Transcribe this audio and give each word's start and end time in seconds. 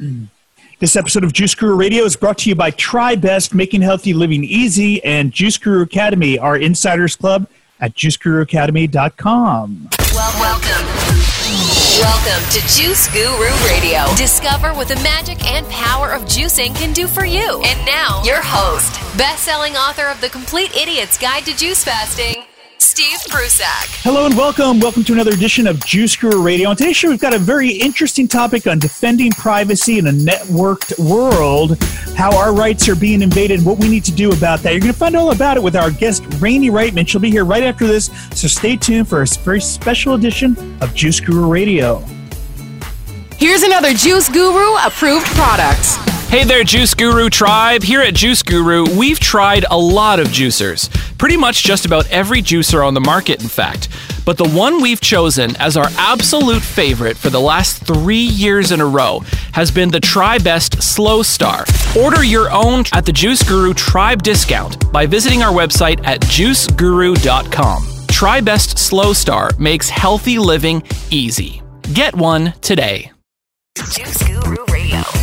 Mm. 0.00 0.28
This 0.78 0.94
episode 0.94 1.24
of 1.24 1.32
Juice 1.32 1.56
Guru 1.56 1.74
Radio 1.74 2.04
is 2.04 2.14
brought 2.14 2.38
to 2.38 2.48
you 2.48 2.54
by 2.54 2.70
TriBest, 2.70 3.52
making 3.52 3.82
healthy 3.82 4.14
living 4.14 4.44
easy, 4.44 5.02
and 5.04 5.32
Juice 5.32 5.58
Guru 5.58 5.82
Academy, 5.82 6.38
our 6.38 6.56
insiders 6.56 7.16
club 7.16 7.48
at 7.80 7.94
juiceguruacademy.com. 7.94 9.88
Well, 10.12 10.40
welcome. 10.40 10.86
Welcome 11.98 12.48
to 12.50 12.60
Juice 12.68 13.08
Guru 13.12 13.50
Radio. 13.66 14.04
Discover 14.16 14.72
what 14.74 14.86
the 14.86 14.94
magic 14.96 15.44
and 15.50 15.66
power 15.66 16.12
of 16.12 16.22
juicing 16.22 16.76
can 16.76 16.92
do 16.92 17.08
for 17.08 17.24
you. 17.24 17.60
And 17.64 17.86
now, 17.86 18.22
your 18.22 18.40
host, 18.40 18.92
best-selling 19.18 19.74
author 19.74 20.06
of 20.06 20.20
The 20.20 20.28
Complete 20.28 20.76
Idiot's 20.76 21.18
Guide 21.18 21.44
to 21.46 21.56
Juice 21.56 21.82
Fasting, 21.82 22.44
Steve 22.80 23.18
Prussack. 23.28 23.88
Hello 24.02 24.24
and 24.26 24.36
welcome. 24.36 24.78
Welcome 24.78 25.02
to 25.04 25.12
another 25.12 25.32
edition 25.32 25.66
of 25.66 25.84
Juice 25.84 26.14
Guru 26.14 26.40
Radio. 26.40 26.70
On 26.70 26.76
today's 26.76 26.96
show, 26.96 27.08
we've 27.10 27.20
got 27.20 27.34
a 27.34 27.38
very 27.38 27.70
interesting 27.70 28.28
topic 28.28 28.68
on 28.68 28.78
defending 28.78 29.32
privacy 29.32 29.98
in 29.98 30.06
a 30.06 30.12
networked 30.12 30.96
world, 30.98 31.82
how 32.16 32.36
our 32.36 32.54
rights 32.54 32.88
are 32.88 32.94
being 32.94 33.20
invaded, 33.20 33.64
what 33.64 33.78
we 33.78 33.88
need 33.88 34.04
to 34.04 34.12
do 34.12 34.30
about 34.30 34.60
that. 34.60 34.70
You're 34.70 34.80
going 34.80 34.92
to 34.92 34.98
find 34.98 35.16
all 35.16 35.32
about 35.32 35.56
it 35.56 35.62
with 35.62 35.74
our 35.74 35.90
guest, 35.90 36.22
Rainey 36.40 36.70
Reitman. 36.70 37.08
She'll 37.08 37.20
be 37.20 37.30
here 37.30 37.44
right 37.44 37.64
after 37.64 37.84
this, 37.86 38.10
so 38.32 38.46
stay 38.46 38.76
tuned 38.76 39.08
for 39.08 39.22
a 39.22 39.26
very 39.26 39.60
special 39.60 40.14
edition 40.14 40.56
of 40.80 40.94
Juice 40.94 41.18
Guru 41.18 41.48
Radio. 41.48 41.98
Here's 43.38 43.64
another 43.64 43.92
Juice 43.92 44.28
Guru 44.28 44.76
approved 44.84 45.26
product. 45.26 45.84
Hey 46.28 46.44
there, 46.44 46.62
Juice 46.62 46.94
Guru 46.94 47.30
tribe. 47.30 47.82
Here 47.82 48.02
at 48.02 48.14
Juice 48.14 48.42
Guru, 48.42 48.84
we've 48.96 49.18
tried 49.18 49.64
a 49.70 49.78
lot 49.78 50.20
of 50.20 50.28
juicers. 50.28 50.90
Pretty 51.18 51.36
much 51.36 51.64
just 51.64 51.84
about 51.84 52.08
every 52.10 52.40
juicer 52.40 52.86
on 52.86 52.94
the 52.94 53.00
market, 53.00 53.42
in 53.42 53.48
fact. 53.48 53.88
But 54.24 54.36
the 54.36 54.48
one 54.48 54.80
we've 54.80 55.00
chosen 55.00 55.56
as 55.56 55.76
our 55.76 55.88
absolute 55.96 56.62
favorite 56.62 57.16
for 57.16 57.28
the 57.28 57.40
last 57.40 57.84
three 57.84 58.16
years 58.16 58.70
in 58.70 58.80
a 58.80 58.86
row 58.86 59.22
has 59.52 59.70
been 59.70 59.90
the 59.90 60.00
TriBest 60.00 60.80
Slow 60.80 61.22
Star. 61.22 61.64
Order 61.98 62.22
your 62.22 62.50
own 62.52 62.84
at 62.92 63.04
the 63.04 63.12
Juice 63.12 63.42
Guru 63.42 63.74
Tribe 63.74 64.22
discount 64.22 64.92
by 64.92 65.06
visiting 65.06 65.42
our 65.42 65.52
website 65.52 66.04
at 66.06 66.20
juiceguru.com. 66.20 67.82
TriBest 67.82 68.78
Slow 68.78 69.12
Star 69.12 69.50
makes 69.58 69.88
healthy 69.88 70.38
living 70.38 70.82
easy. 71.10 71.62
Get 71.94 72.14
one 72.14 72.52
today. 72.60 73.10
Juice 73.76 74.22
Guru 74.22 74.64
Radio. 74.70 75.17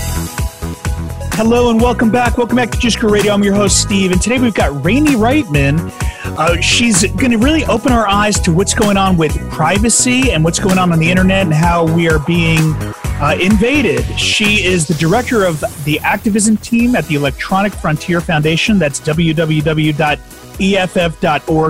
Hello 1.37 1.69
and 1.69 1.81
welcome 1.81 2.09
back. 2.09 2.37
Welcome 2.37 2.55
back 2.55 2.71
to 2.71 2.77
Juice 2.77 2.95
Guru 2.95 3.11
Radio. 3.11 3.33
I'm 3.33 3.43
your 3.43 3.53
host, 3.53 3.81
Steve, 3.81 4.13
and 4.13 4.21
today 4.21 4.39
we've 4.39 4.53
got 4.53 4.85
Rainey 4.85 5.15
Reitman. 5.15 5.91
Uh, 6.37 6.61
she's 6.61 7.05
going 7.11 7.31
to 7.31 7.37
really 7.37 7.65
open 7.65 7.91
our 7.91 8.07
eyes 8.07 8.39
to 8.39 8.53
what's 8.53 8.73
going 8.73 8.95
on 8.95 9.17
with 9.17 9.37
privacy 9.51 10.31
and 10.31 10.45
what's 10.45 10.59
going 10.59 10.77
on 10.77 10.93
on 10.93 10.99
the 10.99 11.11
internet 11.11 11.41
and 11.41 11.53
how 11.53 11.93
we 11.93 12.09
are 12.09 12.19
being 12.19 12.73
uh, 13.21 13.37
invaded. 13.37 14.05
She 14.17 14.63
is 14.63 14.87
the 14.87 14.93
director 14.93 15.43
of 15.43 15.59
the 15.83 15.99
activism 15.99 16.55
team 16.55 16.95
at 16.95 17.05
the 17.07 17.15
Electronic 17.15 17.73
Frontier 17.73 18.21
Foundation. 18.21 18.79
That's 18.79 19.01
www.eff.org. 19.01 20.15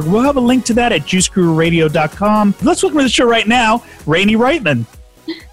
We'll 0.06 0.22
have 0.22 0.38
a 0.38 0.42
link 0.42 0.66
to 0.66 0.76
that 0.76 0.92
at 0.92 1.02
juicegururadio.com. 1.02 2.56
Let's 2.62 2.84
welcome 2.84 3.00
to 3.00 3.06
the 3.06 3.10
show 3.10 3.26
right 3.26 3.48
now, 3.48 3.84
Rainey 4.06 4.36
Reitman. 4.36 4.86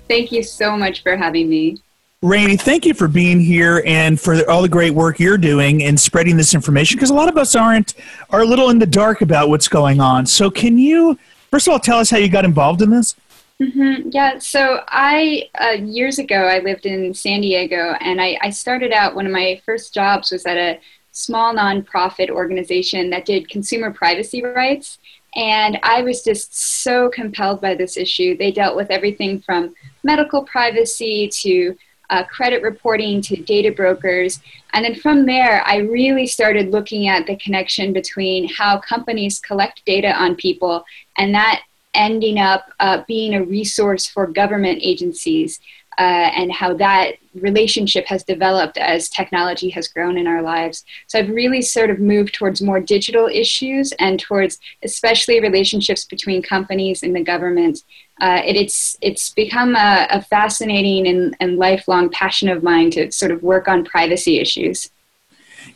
Thank 0.07 0.33
you 0.33 0.43
so 0.43 0.77
much 0.77 1.03
for 1.03 1.17
having 1.17 1.49
me. 1.49 1.79
Rainey, 2.23 2.56
thank 2.56 2.87
you 2.87 2.95
for 2.95 3.09
being 3.09 3.41
here 3.41 3.83
and 3.84 4.19
for 4.19 4.48
all 4.48 4.62
the 4.62 4.69
great 4.69 4.95
work 4.95 5.19
you're 5.19 5.37
doing 5.37 5.83
and 5.83 5.98
spreading 5.98 6.37
this 6.37 6.55
information 6.55 6.97
because 6.97 7.11
a 7.11 7.15
lot 7.15 7.28
of 7.28 7.37
us 7.37 7.56
aren't 7.56 7.95
are 8.31 8.42
a 8.42 8.45
little 8.45 8.70
in 8.70 8.78
the 8.78 8.87
dark 8.87 9.23
about 9.23 9.48
what's 9.48 9.67
going 9.67 10.01
on. 10.01 10.25
So, 10.25 10.48
can 10.48 10.78
you 10.78 11.19
first 11.50 11.67
of 11.67 11.73
all 11.73 11.81
tell 11.81 11.98
us 11.98 12.11
how 12.11 12.19
you 12.19 12.28
got 12.28 12.45
involved 12.45 12.81
in 12.81 12.91
this? 12.91 13.17
Mm-hmm. 13.61 14.11
Yeah, 14.12 14.39
so 14.39 14.84
I 14.87 15.50
uh, 15.61 15.70
years 15.83 16.20
ago 16.20 16.37
I 16.37 16.61
lived 16.61 16.87
in 16.87 17.12
San 17.12 17.41
Diego, 17.41 17.97
and 18.00 18.20
I, 18.20 18.39
I 18.41 18.50
started 18.50 18.93
out. 18.93 19.17
One 19.17 19.27
of 19.27 19.33
my 19.33 19.61
first 19.67 19.93
jobs 19.93 20.31
was 20.31 20.47
at 20.47 20.56
a 20.56 20.78
small 21.11 21.53
nonprofit 21.53 22.31
organization 22.31 23.11
that 23.11 23.25
did 23.25 23.48
consumer 23.48 23.93
privacy 23.93 24.44
rights, 24.44 24.99
and 25.34 25.77
I 25.83 26.03
was 26.03 26.22
just 26.22 26.56
so 26.83 27.10
compelled 27.10 27.60
by 27.60 27.75
this 27.75 27.97
issue. 27.97 28.37
They 28.37 28.53
dealt 28.53 28.77
with 28.77 28.93
everything 28.93 29.41
from 29.41 29.75
medical 30.04 30.44
privacy 30.44 31.28
to 31.43 31.77
uh, 32.12 32.25
credit 32.25 32.62
reporting 32.62 33.23
to 33.23 33.37
data 33.37 33.73
brokers. 33.73 34.41
And 34.75 34.84
then 34.84 34.95
from 34.95 35.25
there, 35.25 35.62
I 35.67 35.77
really 35.78 36.27
started 36.27 36.71
looking 36.71 37.09
at 37.09 37.27
the 37.27 37.37
connection 37.37 37.95
between 37.95 38.49
how 38.49 38.78
companies 38.78 39.41
collect 39.41 39.83
data 39.87 40.12
on 40.15 40.37
people 40.37 40.84
and 41.17 41.34
that 41.34 41.62
ending 41.95 42.39
up 42.39 42.71
uh, 42.81 43.03
being 43.09 43.34
a 43.34 43.45
resource 43.45 44.06
for 44.06 44.27
government 44.27 44.81
agencies. 44.83 45.59
Uh, 45.98 46.30
and 46.34 46.50
how 46.50 46.72
that 46.72 47.12
relationship 47.34 48.06
has 48.06 48.25
developed 48.25 48.78
as 48.78 49.08
technology 49.08 49.70
has 49.70 49.88
grown 49.88 50.16
in 50.19 50.26
our 50.26 50.42
lives. 50.42 50.84
So 51.06 51.19
I've 51.19 51.28
really 51.28 51.62
sort 51.62 51.91
of 51.91 51.98
moved 51.98 52.34
towards 52.34 52.62
more 52.62 52.80
digital 52.80 53.26
issues 53.26 53.92
and 53.98 54.19
towards 54.19 54.58
especially 54.82 55.41
relationships 55.41 56.04
between 56.04 56.42
companies 56.42 57.03
and 57.03 57.14
the 57.14 57.22
government 57.22 57.82
uh, 58.22 58.41
it, 58.44 58.54
it's 58.54 58.97
it's 59.00 59.30
become 59.30 59.75
a, 59.75 60.06
a 60.10 60.22
fascinating 60.22 61.08
and, 61.08 61.36
and 61.41 61.58
lifelong 61.58 62.09
passion 62.10 62.48
of 62.48 62.62
mine 62.62 62.88
to 62.88 63.10
sort 63.10 63.32
of 63.32 63.42
work 63.42 63.66
on 63.66 63.84
privacy 63.84 64.38
issues. 64.38 64.91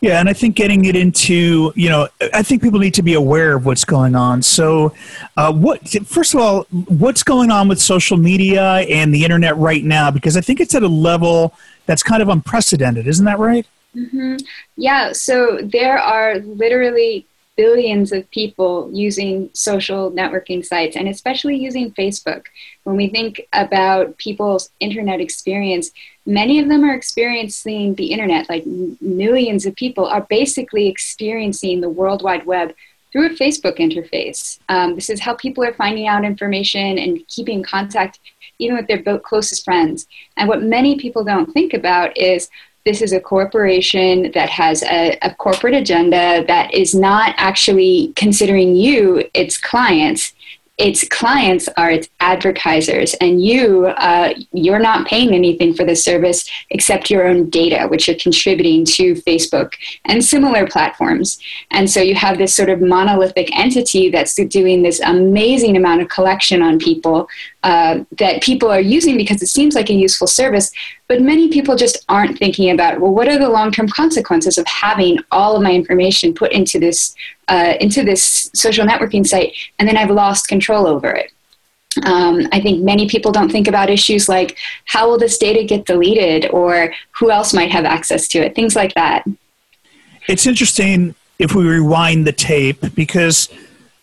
Yeah, 0.00 0.20
and 0.20 0.28
I 0.28 0.32
think 0.32 0.56
getting 0.56 0.84
it 0.84 0.94
into, 0.94 1.72
you 1.74 1.88
know, 1.88 2.08
I 2.34 2.42
think 2.42 2.62
people 2.62 2.78
need 2.78 2.94
to 2.94 3.02
be 3.02 3.14
aware 3.14 3.56
of 3.56 3.64
what's 3.64 3.84
going 3.84 4.14
on. 4.14 4.42
So, 4.42 4.92
uh, 5.36 5.52
what, 5.52 5.88
first 6.06 6.34
of 6.34 6.40
all, 6.40 6.64
what's 6.88 7.22
going 7.22 7.50
on 7.50 7.68
with 7.68 7.80
social 7.80 8.16
media 8.16 8.62
and 8.62 9.14
the 9.14 9.24
internet 9.24 9.56
right 9.56 9.84
now? 9.84 10.10
Because 10.10 10.36
I 10.36 10.40
think 10.40 10.60
it's 10.60 10.74
at 10.74 10.82
a 10.82 10.88
level 10.88 11.54
that's 11.86 12.02
kind 12.02 12.22
of 12.22 12.28
unprecedented, 12.28 13.06
isn't 13.06 13.24
that 13.24 13.38
right? 13.38 13.66
Mm-hmm. 13.94 14.36
Yeah, 14.76 15.12
so 15.12 15.60
there 15.62 15.98
are 15.98 16.38
literally 16.40 17.26
billions 17.56 18.12
of 18.12 18.30
people 18.30 18.90
using 18.92 19.50
social 19.52 20.10
networking 20.12 20.64
sites 20.64 20.96
and 20.96 21.08
especially 21.08 21.56
using 21.56 21.90
Facebook. 21.92 22.44
When 22.84 22.96
we 22.96 23.08
think 23.08 23.48
about 23.52 24.18
people's 24.18 24.70
internet 24.80 25.20
experience, 25.20 25.90
many 26.26 26.58
of 26.60 26.68
them 26.68 26.84
are 26.84 26.94
experiencing 26.94 27.94
the 27.94 28.12
internet, 28.12 28.48
like 28.48 28.64
millions 28.66 29.66
of 29.66 29.74
people 29.74 30.06
are 30.06 30.26
basically 30.28 30.86
experiencing 30.86 31.80
the 31.80 31.88
World 31.88 32.22
Wide 32.22 32.46
Web 32.46 32.74
through 33.12 33.26
a 33.26 33.30
Facebook 33.30 33.78
interface. 33.78 34.58
Um, 34.68 34.94
this 34.94 35.08
is 35.08 35.20
how 35.20 35.34
people 35.34 35.64
are 35.64 35.72
finding 35.72 36.06
out 36.06 36.24
information 36.24 36.98
and 36.98 37.26
keeping 37.28 37.62
contact 37.62 38.20
even 38.58 38.76
with 38.76 38.86
their 38.86 39.18
closest 39.18 39.64
friends. 39.64 40.06
And 40.36 40.48
what 40.48 40.62
many 40.62 40.98
people 40.98 41.24
don't 41.24 41.52
think 41.52 41.74
about 41.74 42.16
is 42.16 42.48
this 42.86 43.02
is 43.02 43.12
a 43.12 43.20
corporation 43.20 44.30
that 44.32 44.48
has 44.48 44.84
a, 44.84 45.18
a, 45.20 45.34
corporate 45.34 45.74
agenda 45.74 46.44
that 46.46 46.72
is 46.72 46.94
not 46.94 47.34
actually 47.36 48.12
considering 48.14 48.76
you, 48.76 49.28
its 49.34 49.58
clients, 49.58 50.32
its 50.78 51.08
clients 51.08 51.68
are 51.76 51.90
its 51.90 52.08
advertisers 52.20 53.14
and 53.14 53.42
you 53.42 53.86
uh, 53.86 54.34
you're 54.52 54.78
not 54.78 55.06
paying 55.06 55.34
anything 55.34 55.72
for 55.72 55.84
the 55.84 55.96
service 55.96 56.48
except 56.70 57.10
your 57.10 57.26
own 57.26 57.48
data 57.48 57.86
which 57.88 58.06
you're 58.06 58.18
contributing 58.18 58.84
to 58.84 59.14
facebook 59.22 59.72
and 60.04 60.24
similar 60.24 60.66
platforms. 60.66 61.38
And 61.70 61.88
so 61.88 62.00
you 62.00 62.14
have 62.14 62.38
this 62.38 62.54
sort 62.54 62.68
of 62.68 62.80
monolithic 62.80 63.48
entity 63.56 64.10
that's 64.10 64.34
doing 64.34 64.82
this 64.82 65.00
amazing 65.00 65.76
amount 65.76 66.02
of 66.02 66.08
collection 66.08 66.62
on 66.62 66.78
people 66.78 67.28
uh, 67.62 68.04
that 68.18 68.42
people 68.42 68.70
are 68.70 68.80
using 68.80 69.16
because 69.16 69.42
it 69.42 69.48
seems 69.48 69.74
like 69.74 69.90
a 69.90 69.94
useful 69.94 70.26
service 70.26 70.70
but 71.08 71.20
many 71.20 71.48
people 71.48 71.76
just 71.76 72.04
aren't 72.08 72.38
thinking 72.38 72.70
about 72.70 73.00
well 73.00 73.12
what 73.12 73.28
are 73.28 73.38
the 73.38 73.48
long-term 73.48 73.88
consequences 73.88 74.58
of 74.58 74.66
having 74.66 75.18
all 75.30 75.56
of 75.56 75.62
my 75.62 75.72
information 75.72 76.34
put 76.34 76.52
into 76.52 76.78
this 76.78 77.14
uh, 77.48 77.74
into 77.80 78.02
this 78.02 78.45
social 78.56 78.86
networking 78.86 79.26
site, 79.26 79.54
and 79.78 79.88
then 79.88 79.96
I've 79.96 80.10
lost 80.10 80.48
control 80.48 80.86
over 80.86 81.10
it. 81.10 81.30
Um, 82.04 82.46
I 82.52 82.60
think 82.60 82.82
many 82.82 83.08
people 83.08 83.32
don't 83.32 83.50
think 83.50 83.68
about 83.68 83.88
issues 83.88 84.28
like 84.28 84.58
how 84.84 85.08
will 85.08 85.18
this 85.18 85.38
data 85.38 85.64
get 85.64 85.86
deleted 85.86 86.50
or 86.50 86.92
who 87.12 87.30
else 87.30 87.54
might 87.54 87.70
have 87.70 87.86
access 87.86 88.28
to 88.28 88.38
it, 88.38 88.54
things 88.54 88.76
like 88.76 88.92
that. 88.94 89.24
It's 90.28 90.46
interesting 90.46 91.14
if 91.38 91.54
we 91.54 91.66
rewind 91.66 92.26
the 92.26 92.32
tape 92.32 92.94
because 92.94 93.48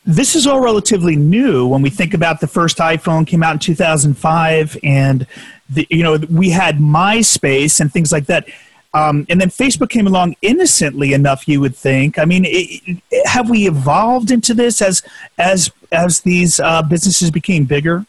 this 0.05 0.35
is 0.35 0.47
all 0.47 0.59
relatively 0.59 1.15
new 1.15 1.67
when 1.67 1.81
we 1.81 1.89
think 1.89 2.13
about 2.13 2.41
the 2.41 2.47
first 2.47 2.77
iPhone 2.77 3.25
came 3.25 3.43
out 3.43 3.53
in 3.53 3.59
2005 3.59 4.77
and 4.83 5.27
the, 5.69 5.87
you 5.89 6.03
know 6.03 6.17
we 6.29 6.49
had 6.49 6.77
MySpace 6.77 7.79
and 7.79 7.91
things 7.91 8.11
like 8.11 8.25
that 8.25 8.47
um, 8.93 9.25
and 9.29 9.41
then 9.41 9.49
Facebook 9.49 9.89
came 9.89 10.05
along 10.05 10.35
innocently 10.41 11.13
enough, 11.13 11.47
you 11.47 11.59
would 11.59 11.75
think. 11.75 12.19
I 12.19 12.25
mean, 12.25 12.45
it, 12.45 13.01
it, 13.09 13.27
have 13.27 13.49
we 13.49 13.67
evolved 13.67 14.29
into 14.31 14.53
this 14.53 14.81
as 14.81 15.01
as 15.37 15.71
as 15.91 16.21
these 16.21 16.59
uh, 16.59 16.83
businesses 16.83 17.31
became 17.31 17.65
bigger? 17.65 18.05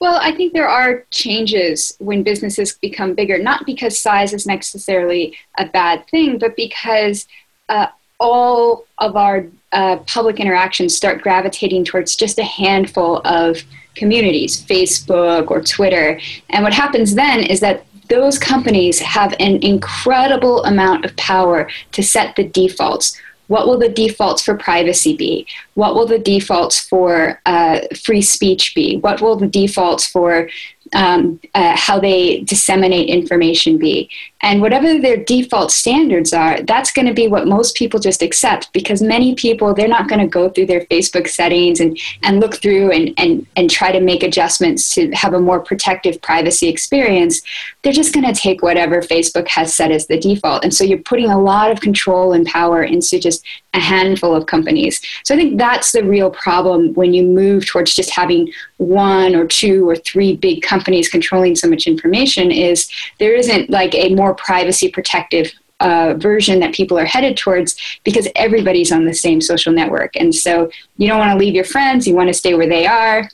Well, 0.00 0.18
I 0.20 0.32
think 0.32 0.52
there 0.52 0.68
are 0.68 1.04
changes 1.10 1.96
when 1.98 2.24
businesses 2.24 2.72
become 2.74 3.14
bigger, 3.14 3.38
not 3.38 3.64
because 3.64 3.98
size 3.98 4.34
is 4.34 4.46
necessarily 4.46 5.36
a 5.56 5.66
bad 5.66 6.06
thing, 6.08 6.38
but 6.38 6.56
because 6.56 7.26
uh, 7.68 7.86
all 8.18 8.86
of 8.98 9.16
our 9.16 9.46
uh, 9.72 9.96
public 9.98 10.40
interactions 10.40 10.96
start 10.96 11.22
gravitating 11.22 11.84
towards 11.84 12.16
just 12.16 12.38
a 12.38 12.44
handful 12.44 13.18
of 13.24 13.62
communities, 13.94 14.60
Facebook 14.66 15.50
or 15.50 15.62
Twitter. 15.62 16.20
And 16.50 16.64
what 16.64 16.74
happens 16.74 17.14
then 17.14 17.44
is 17.44 17.60
that 17.60 17.86
those 18.08 18.38
companies 18.38 18.98
have 19.00 19.34
an 19.40 19.62
incredible 19.62 20.64
amount 20.64 21.04
of 21.04 21.16
power 21.16 21.68
to 21.92 22.02
set 22.02 22.36
the 22.36 22.44
defaults. 22.44 23.18
What 23.46 23.66
will 23.66 23.78
the 23.78 23.88
defaults 23.88 24.42
for 24.42 24.56
privacy 24.56 25.16
be? 25.16 25.46
What 25.74 25.94
will 25.94 26.06
the 26.06 26.18
defaults 26.18 26.80
for 26.80 27.40
uh, 27.44 27.80
free 28.02 28.22
speech 28.22 28.74
be? 28.74 28.96
What 28.96 29.20
will 29.20 29.36
the 29.36 29.46
defaults 29.46 30.06
for 30.06 30.48
um, 30.94 31.40
uh, 31.54 31.76
how 31.76 31.98
they 31.98 32.40
disseminate 32.40 33.08
information 33.08 33.78
be. 33.78 34.08
And 34.40 34.60
whatever 34.60 34.98
their 35.00 35.16
default 35.16 35.72
standards 35.72 36.32
are, 36.32 36.60
that's 36.62 36.92
going 36.92 37.06
to 37.06 37.14
be 37.14 37.28
what 37.28 37.46
most 37.46 37.76
people 37.76 37.98
just 37.98 38.22
accept 38.22 38.72
because 38.72 39.00
many 39.02 39.34
people, 39.34 39.74
they're 39.74 39.88
not 39.88 40.08
going 40.08 40.20
to 40.20 40.26
go 40.26 40.50
through 40.50 40.66
their 40.66 40.82
Facebook 40.82 41.28
settings 41.28 41.80
and, 41.80 41.98
and 42.22 42.40
look 42.40 42.56
through 42.56 42.92
and, 42.92 43.14
and, 43.16 43.46
and 43.56 43.70
try 43.70 43.90
to 43.90 44.00
make 44.00 44.22
adjustments 44.22 44.94
to 44.94 45.10
have 45.12 45.32
a 45.32 45.40
more 45.40 45.60
protective 45.60 46.20
privacy 46.20 46.68
experience. 46.68 47.40
They're 47.82 47.92
just 47.92 48.12
going 48.12 48.26
to 48.26 48.38
take 48.38 48.62
whatever 48.62 49.00
Facebook 49.00 49.48
has 49.48 49.74
set 49.74 49.90
as 49.90 50.06
the 50.06 50.20
default. 50.20 50.62
And 50.62 50.74
so 50.74 50.84
you're 50.84 50.98
putting 50.98 51.30
a 51.30 51.40
lot 51.40 51.70
of 51.70 51.80
control 51.80 52.34
and 52.34 52.46
power 52.46 52.82
into 52.82 53.18
just 53.18 53.44
a 53.72 53.80
handful 53.80 54.34
of 54.34 54.46
companies. 54.46 55.00
So 55.24 55.34
I 55.34 55.38
think 55.38 55.58
that's 55.58 55.92
the 55.92 56.04
real 56.04 56.30
problem 56.30 56.92
when 56.94 57.14
you 57.14 57.24
move 57.24 57.66
towards 57.66 57.94
just 57.94 58.10
having 58.10 58.52
one 58.76 59.34
or 59.34 59.46
two 59.46 59.88
or 59.88 59.96
three 59.96 60.36
big 60.36 60.62
companies 60.62 60.83
controlling 61.08 61.56
so 61.56 61.68
much 61.68 61.86
information 61.86 62.50
is 62.50 62.88
there 63.18 63.34
isn't 63.34 63.70
like 63.70 63.94
a 63.94 64.14
more 64.14 64.34
privacy 64.34 64.90
protective 64.90 65.52
uh, 65.80 66.14
version 66.16 66.60
that 66.60 66.74
people 66.74 66.98
are 66.98 67.04
headed 67.04 67.36
towards 67.36 67.76
because 68.04 68.28
everybody's 68.36 68.92
on 68.92 69.04
the 69.04 69.14
same 69.14 69.40
social 69.40 69.72
network. 69.72 70.14
And 70.16 70.34
so 70.34 70.70
you 70.96 71.08
don't 71.08 71.18
want 71.18 71.32
to 71.32 71.38
leave 71.38 71.54
your 71.54 71.64
friends, 71.64 72.06
you 72.06 72.14
want 72.14 72.28
to 72.28 72.34
stay 72.34 72.54
where 72.54 72.68
they 72.68 72.86
are. 72.86 73.28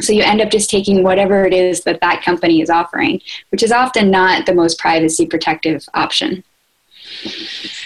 So 0.00 0.12
you 0.12 0.22
end 0.22 0.40
up 0.40 0.50
just 0.50 0.70
taking 0.70 1.04
whatever 1.04 1.44
it 1.44 1.52
is 1.52 1.84
that 1.84 2.00
that 2.00 2.24
company 2.24 2.60
is 2.60 2.70
offering, 2.70 3.20
which 3.50 3.62
is 3.62 3.70
often 3.70 4.10
not 4.10 4.44
the 4.44 4.54
most 4.54 4.78
privacy 4.78 5.24
protective 5.26 5.86
option. 5.94 6.42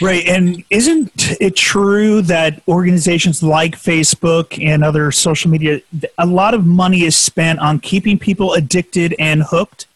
Right. 0.01 0.27
And 0.27 0.65
isn't 0.71 1.41
it 1.41 1.57
true 1.57 2.23
that 2.23 2.63
organizations 2.69 3.43
like 3.43 3.77
Facebook 3.77 4.65
and 4.65 4.85
other 4.85 5.11
social 5.11 5.51
media, 5.51 5.81
a 6.19 6.27
lot 6.27 6.55
of 6.55 6.65
money 6.67 7.03
is 7.03 7.17
spent 7.17 7.59
on 7.59 7.81
keeping 7.81 8.19
people 8.19 8.55
addicted 8.55 9.15
and 9.19 9.43
hooked? 9.43 9.87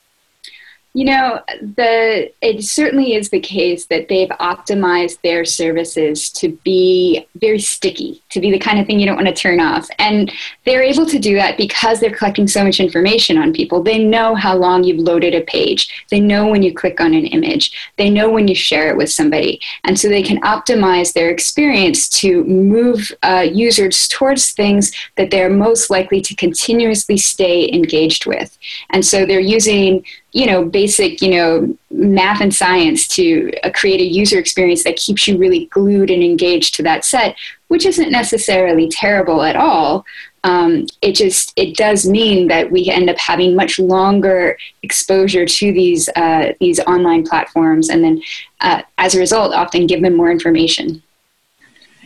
You 0.94 1.06
know, 1.06 1.40
the 1.58 2.30
it 2.42 2.62
certainly 2.64 3.14
is 3.14 3.30
the 3.30 3.40
case 3.40 3.86
that 3.86 4.08
they've 4.08 4.28
optimized 4.28 5.22
their 5.22 5.42
services 5.42 6.28
to 6.32 6.50
be 6.64 7.26
very 7.36 7.60
sticky, 7.60 8.22
to 8.28 8.40
be 8.40 8.50
the 8.50 8.58
kind 8.58 8.78
of 8.78 8.86
thing 8.86 9.00
you 9.00 9.06
don't 9.06 9.16
want 9.16 9.28
to 9.28 9.34
turn 9.34 9.58
off. 9.58 9.88
And 9.98 10.30
they're 10.66 10.82
able 10.82 11.06
to 11.06 11.18
do 11.18 11.34
that 11.36 11.56
because 11.56 11.98
they're 11.98 12.14
collecting 12.14 12.46
so 12.46 12.62
much 12.62 12.78
information 12.78 13.38
on 13.38 13.54
people. 13.54 13.82
They 13.82 14.04
know 14.04 14.34
how 14.34 14.54
long 14.54 14.84
you've 14.84 14.98
loaded 15.00 15.34
a 15.34 15.40
page. 15.40 16.04
They 16.10 16.20
know 16.20 16.46
when 16.48 16.62
you 16.62 16.74
click 16.74 17.00
on 17.00 17.14
an 17.14 17.24
image. 17.24 17.72
They 17.96 18.10
know 18.10 18.28
when 18.28 18.46
you 18.46 18.54
share 18.54 18.90
it 18.90 18.96
with 18.98 19.10
somebody. 19.10 19.62
And 19.84 19.98
so 19.98 20.08
they 20.08 20.22
can 20.22 20.42
optimize 20.42 21.14
their 21.14 21.30
experience 21.30 22.06
to 22.20 22.44
move 22.44 23.10
uh, 23.22 23.46
users 23.50 24.08
towards 24.08 24.52
things 24.52 24.92
that 25.16 25.30
they're 25.30 25.48
most 25.48 25.88
likely 25.88 26.20
to 26.20 26.36
continuously 26.36 27.16
stay 27.16 27.72
engaged 27.72 28.26
with. 28.26 28.58
And 28.90 29.06
so 29.06 29.24
they're 29.24 29.40
using 29.40 30.04
you 30.32 30.46
know 30.46 30.64
basic 30.64 31.20
you 31.20 31.30
know 31.30 31.76
math 31.90 32.40
and 32.40 32.54
science 32.54 33.06
to 33.06 33.52
uh, 33.64 33.70
create 33.70 34.00
a 34.00 34.04
user 34.04 34.38
experience 34.38 34.82
that 34.84 34.96
keeps 34.96 35.28
you 35.28 35.36
really 35.36 35.66
glued 35.66 36.10
and 36.10 36.22
engaged 36.22 36.74
to 36.74 36.82
that 36.82 37.04
set 37.04 37.36
which 37.72 37.86
isn't 37.86 38.12
necessarily 38.12 38.86
terrible 38.86 39.42
at 39.42 39.56
all. 39.56 40.04
Um, 40.44 40.86
it 41.00 41.14
just 41.14 41.54
it 41.56 41.74
does 41.74 42.06
mean 42.06 42.48
that 42.48 42.70
we 42.70 42.90
end 42.90 43.08
up 43.08 43.16
having 43.16 43.56
much 43.56 43.78
longer 43.78 44.58
exposure 44.82 45.46
to 45.46 45.72
these 45.72 46.06
uh, 46.14 46.52
these 46.60 46.80
online 46.80 47.24
platforms 47.24 47.88
and 47.88 48.04
then 48.04 48.20
uh, 48.60 48.82
as 48.98 49.14
a 49.14 49.20
result 49.20 49.54
often 49.54 49.86
give 49.86 50.02
them 50.02 50.14
more 50.14 50.30
information 50.30 51.02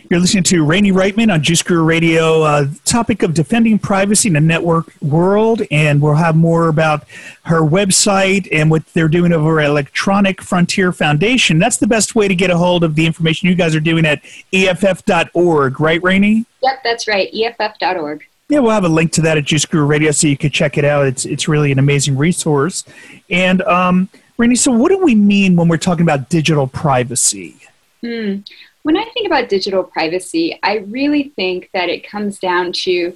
you're 0.09 0.19
listening 0.19 0.43
to 0.43 0.63
Rainey 0.63 0.91
Reitman 0.91 1.33
on 1.33 1.43
Juice 1.43 1.61
Guru 1.61 1.83
Radio. 1.83 2.43
Uh, 2.43 2.67
topic 2.85 3.23
of 3.23 3.33
defending 3.33 3.77
privacy 3.77 4.29
in 4.29 4.35
a 4.37 4.41
network 4.41 4.93
world, 5.01 5.61
and 5.69 6.01
we'll 6.01 6.15
have 6.15 6.35
more 6.35 6.69
about 6.69 7.05
her 7.43 7.61
website 7.61 8.47
and 8.51 8.71
what 8.71 8.85
they're 8.93 9.09
doing 9.09 9.33
over 9.33 9.59
at 9.59 9.69
Electronic 9.69 10.41
Frontier 10.41 10.93
Foundation. 10.93 11.59
That's 11.59 11.77
the 11.77 11.87
best 11.87 12.15
way 12.15 12.27
to 12.27 12.35
get 12.35 12.49
a 12.49 12.57
hold 12.57 12.83
of 12.83 12.95
the 12.95 13.05
information 13.05 13.49
you 13.49 13.55
guys 13.55 13.75
are 13.75 13.81
doing 13.81 14.05
at 14.05 14.21
EFF.org, 14.53 15.79
right, 15.79 16.01
Rainey? 16.01 16.45
Yep, 16.63 16.83
that's 16.83 17.07
right. 17.07 17.29
EFF.org. 17.33 18.25
Yeah, 18.49 18.59
we'll 18.59 18.71
have 18.71 18.85
a 18.85 18.89
link 18.89 19.11
to 19.13 19.21
that 19.21 19.37
at 19.37 19.43
Juice 19.43 19.65
Guru 19.65 19.85
Radio, 19.85 20.11
so 20.11 20.27
you 20.27 20.37
can 20.37 20.51
check 20.51 20.77
it 20.77 20.85
out. 20.85 21.05
It's 21.05 21.25
it's 21.25 21.49
really 21.49 21.71
an 21.73 21.79
amazing 21.79 22.15
resource. 22.15 22.85
And 23.29 23.61
um, 23.63 24.07
Rainey, 24.37 24.55
so 24.55 24.71
what 24.71 24.89
do 24.89 24.99
we 24.99 25.15
mean 25.15 25.57
when 25.57 25.67
we're 25.67 25.75
talking 25.75 26.03
about 26.03 26.29
digital 26.29 26.65
privacy? 26.65 27.57
Hmm. 28.01 28.37
When 28.83 28.97
I 28.97 29.05
think 29.13 29.27
about 29.27 29.49
digital 29.49 29.83
privacy, 29.83 30.57
I 30.63 30.77
really 30.77 31.33
think 31.35 31.69
that 31.73 31.89
it 31.89 32.07
comes 32.07 32.39
down 32.39 32.71
to 32.83 33.15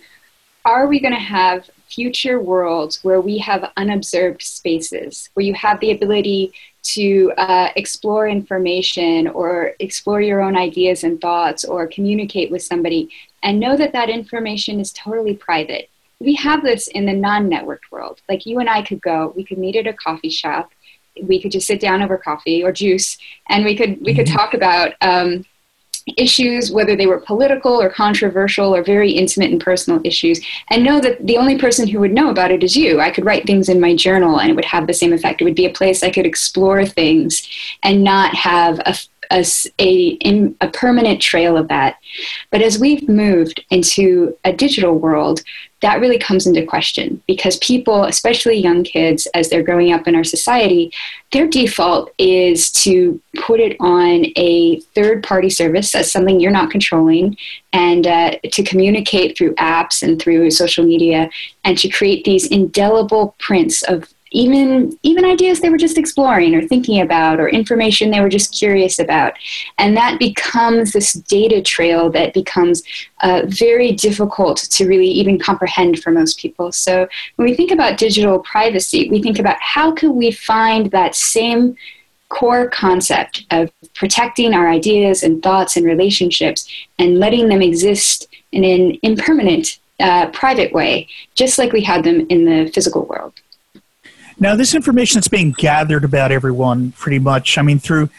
are 0.65 0.87
we 0.87 0.99
going 0.99 1.13
to 1.13 1.19
have 1.19 1.69
future 1.89 2.39
worlds 2.39 3.03
where 3.03 3.19
we 3.19 3.37
have 3.39 3.71
unobserved 3.77 4.41
spaces, 4.41 5.29
where 5.33 5.45
you 5.45 5.53
have 5.53 5.79
the 5.79 5.91
ability 5.91 6.53
to 6.83 7.31
uh, 7.37 7.69
explore 7.75 8.27
information 8.27 9.27
or 9.27 9.73
explore 9.79 10.21
your 10.21 10.41
own 10.41 10.55
ideas 10.55 11.03
and 11.03 11.19
thoughts 11.19 11.63
or 11.63 11.87
communicate 11.87 12.51
with 12.51 12.63
somebody 12.63 13.09
and 13.43 13.59
know 13.59 13.75
that 13.75 13.93
that 13.93 14.09
information 14.09 14.79
is 14.79 14.91
totally 14.93 15.35
private. 15.35 15.89
We 16.19 16.35
have 16.35 16.63
this 16.63 16.87
in 16.87 17.05
the 17.05 17.13
non 17.13 17.49
networked 17.49 17.91
world. 17.91 18.21
Like 18.29 18.45
you 18.45 18.59
and 18.59 18.69
I 18.69 18.83
could 18.83 19.01
go, 19.01 19.33
we 19.35 19.43
could 19.43 19.57
meet 19.57 19.75
at 19.75 19.87
a 19.87 19.93
coffee 19.93 20.29
shop, 20.29 20.71
we 21.23 21.41
could 21.41 21.51
just 21.51 21.67
sit 21.67 21.79
down 21.79 22.01
over 22.01 22.17
coffee 22.17 22.63
or 22.63 22.71
juice, 22.71 23.17
and 23.49 23.65
we 23.65 23.75
could 23.75 23.99
we 24.01 24.13
could 24.13 24.27
mm-hmm. 24.27 24.37
talk 24.37 24.53
about 24.53 24.93
um, 25.01 25.45
issues, 26.17 26.71
whether 26.71 26.95
they 26.95 27.07
were 27.07 27.19
political 27.19 27.81
or 27.81 27.89
controversial 27.89 28.73
or 28.75 28.83
very 28.83 29.11
intimate 29.11 29.51
and 29.51 29.61
personal 29.61 30.01
issues, 30.03 30.39
and 30.69 30.83
know 30.83 30.99
that 31.01 31.25
the 31.25 31.37
only 31.37 31.57
person 31.57 31.87
who 31.87 31.99
would 31.99 32.13
know 32.13 32.29
about 32.29 32.51
it 32.51 32.63
is 32.63 32.75
you. 32.75 32.99
I 32.99 33.11
could 33.11 33.25
write 33.25 33.45
things 33.45 33.69
in 33.69 33.79
my 33.79 33.95
journal 33.95 34.39
and 34.39 34.49
it 34.49 34.55
would 34.55 34.65
have 34.65 34.87
the 34.87 34.93
same 34.93 35.13
effect. 35.13 35.41
It 35.41 35.45
would 35.45 35.55
be 35.55 35.65
a 35.65 35.71
place 35.71 36.03
I 36.03 36.11
could 36.11 36.25
explore 36.25 36.85
things 36.85 37.47
and 37.83 38.03
not 38.03 38.35
have 38.35 38.79
a 38.85 38.95
a, 39.31 39.45
a, 39.79 40.53
a 40.61 40.67
permanent 40.69 41.21
trail 41.21 41.57
of 41.57 41.67
that. 41.69 41.97
But 42.49 42.61
as 42.61 42.79
we've 42.79 43.07
moved 43.07 43.63
into 43.69 44.37
a 44.43 44.53
digital 44.53 44.97
world, 44.97 45.41
that 45.81 45.99
really 45.99 46.19
comes 46.19 46.45
into 46.45 46.63
question 46.65 47.21
because 47.27 47.57
people, 47.57 48.03
especially 48.03 48.55
young 48.55 48.83
kids, 48.83 49.27
as 49.33 49.49
they're 49.49 49.63
growing 49.63 49.91
up 49.91 50.07
in 50.07 50.15
our 50.15 50.23
society, 50.23 50.91
their 51.31 51.47
default 51.47 52.11
is 52.19 52.69
to 52.71 53.19
put 53.37 53.59
it 53.59 53.75
on 53.79 54.25
a 54.35 54.79
third 54.93 55.23
party 55.23 55.49
service 55.49 55.95
as 55.95 56.11
something 56.11 56.39
you're 56.39 56.51
not 56.51 56.69
controlling 56.69 57.35
and 57.73 58.05
uh, 58.05 58.31
to 58.51 58.63
communicate 58.63 59.35
through 59.35 59.55
apps 59.55 60.03
and 60.03 60.21
through 60.21 60.51
social 60.51 60.85
media 60.85 61.29
and 61.63 61.77
to 61.79 61.89
create 61.89 62.25
these 62.25 62.45
indelible 62.47 63.35
prints 63.39 63.81
of 63.83 64.07
even 64.31 64.97
even 65.03 65.25
ideas 65.25 65.59
they 65.59 65.69
were 65.69 65.77
just 65.77 65.97
exploring 65.97 66.55
or 66.55 66.61
thinking 66.61 67.01
about 67.01 67.39
or 67.39 67.49
information 67.49 68.09
they 68.09 68.21
were 68.21 68.29
just 68.29 68.57
curious 68.57 68.99
about. 68.99 69.33
And 69.77 69.95
that 69.97 70.19
becomes 70.19 70.93
this 70.93 71.13
data 71.13 71.61
trail 71.61 72.09
that 72.11 72.33
becomes 72.33 72.83
uh, 73.21 73.43
very 73.47 73.91
difficult 73.91 74.57
to 74.57 74.87
really 74.87 75.09
even 75.09 75.37
comprehend 75.37 76.01
for 76.01 76.11
most 76.11 76.39
people. 76.39 76.71
So 76.71 77.07
when 77.35 77.47
we 77.47 77.55
think 77.55 77.71
about 77.71 77.97
digital 77.97 78.39
privacy 78.39 79.09
we 79.09 79.21
think 79.21 79.39
about 79.39 79.57
how 79.59 79.91
can 79.91 80.15
we 80.15 80.31
find 80.31 80.91
that 80.91 81.15
same 81.15 81.75
core 82.29 82.69
concept 82.69 83.45
of 83.51 83.71
protecting 83.93 84.53
our 84.53 84.69
ideas 84.69 85.21
and 85.23 85.43
thoughts 85.43 85.75
and 85.75 85.85
relationships 85.85 86.67
and 86.97 87.19
letting 87.19 87.49
them 87.49 87.61
exist 87.61 88.27
in 88.51 88.63
an 88.63 88.97
impermanent 89.03 89.79
uh, 89.99 90.29
private 90.31 90.71
way 90.73 91.07
just 91.35 91.57
like 91.57 91.71
we 91.73 91.83
had 91.83 92.03
them 92.03 92.25
in 92.29 92.45
the 92.45 92.71
physical 92.73 93.05
world 93.05 93.33
now, 94.41 94.55
this 94.55 94.73
information 94.73 95.19
that's 95.19 95.27
being 95.27 95.51
gathered 95.51 96.03
about 96.03 96.31
everyone, 96.31 96.93
pretty 96.93 97.19
much. 97.19 97.59
I 97.59 97.61
mean, 97.61 97.77
through 97.77 98.09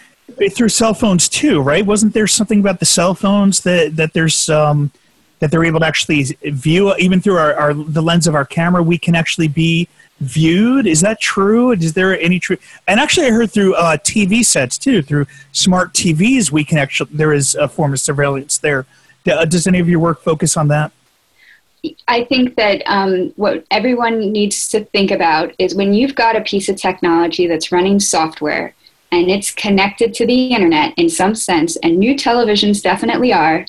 through 0.52 0.68
cell 0.68 0.94
phones 0.94 1.28
too, 1.28 1.60
right? 1.60 1.84
Wasn't 1.84 2.14
there 2.14 2.28
something 2.28 2.60
about 2.60 2.78
the 2.78 2.86
cell 2.86 3.12
phones 3.12 3.60
that 3.62 3.96
that 3.96 4.12
there's 4.12 4.48
um, 4.48 4.92
that 5.40 5.50
they're 5.50 5.64
able 5.64 5.80
to 5.80 5.86
actually 5.86 6.22
view 6.44 6.94
even 6.94 7.20
through 7.20 7.38
our, 7.38 7.54
our 7.54 7.74
the 7.74 8.00
lens 8.00 8.28
of 8.28 8.36
our 8.36 8.44
camera? 8.44 8.84
We 8.84 8.98
can 8.98 9.16
actually 9.16 9.48
be 9.48 9.88
viewed. 10.20 10.86
Is 10.86 11.00
that 11.00 11.20
true? 11.20 11.72
Is 11.72 11.94
there 11.94 12.16
any 12.20 12.38
true? 12.38 12.56
And 12.86 13.00
actually, 13.00 13.26
I 13.26 13.30
heard 13.30 13.50
through 13.50 13.74
uh, 13.74 13.96
TV 13.96 14.44
sets 14.44 14.78
too, 14.78 15.02
through 15.02 15.26
smart 15.50 15.92
TVs, 15.92 16.52
we 16.52 16.62
can 16.62 16.78
actually 16.78 17.10
there 17.12 17.32
is 17.32 17.56
a 17.56 17.66
form 17.66 17.94
of 17.94 17.98
surveillance 17.98 18.58
there. 18.58 18.86
Does 19.24 19.66
any 19.66 19.80
of 19.80 19.88
your 19.88 19.98
work 19.98 20.22
focus 20.22 20.56
on 20.56 20.68
that? 20.68 20.92
I 22.06 22.24
think 22.24 22.54
that 22.56 22.82
um, 22.86 23.32
what 23.36 23.64
everyone 23.70 24.32
needs 24.32 24.68
to 24.68 24.84
think 24.84 25.10
about 25.10 25.52
is 25.58 25.74
when 25.74 25.92
you've 25.92 26.14
got 26.14 26.36
a 26.36 26.40
piece 26.40 26.68
of 26.68 26.76
technology 26.76 27.46
that's 27.46 27.72
running 27.72 27.98
software 27.98 28.74
and 29.10 29.28
it's 29.28 29.50
connected 29.50 30.14
to 30.14 30.26
the 30.26 30.54
internet 30.54 30.94
in 30.96 31.10
some 31.10 31.34
sense, 31.34 31.76
and 31.76 31.98
new 31.98 32.14
televisions 32.14 32.82
definitely 32.82 33.32
are, 33.32 33.66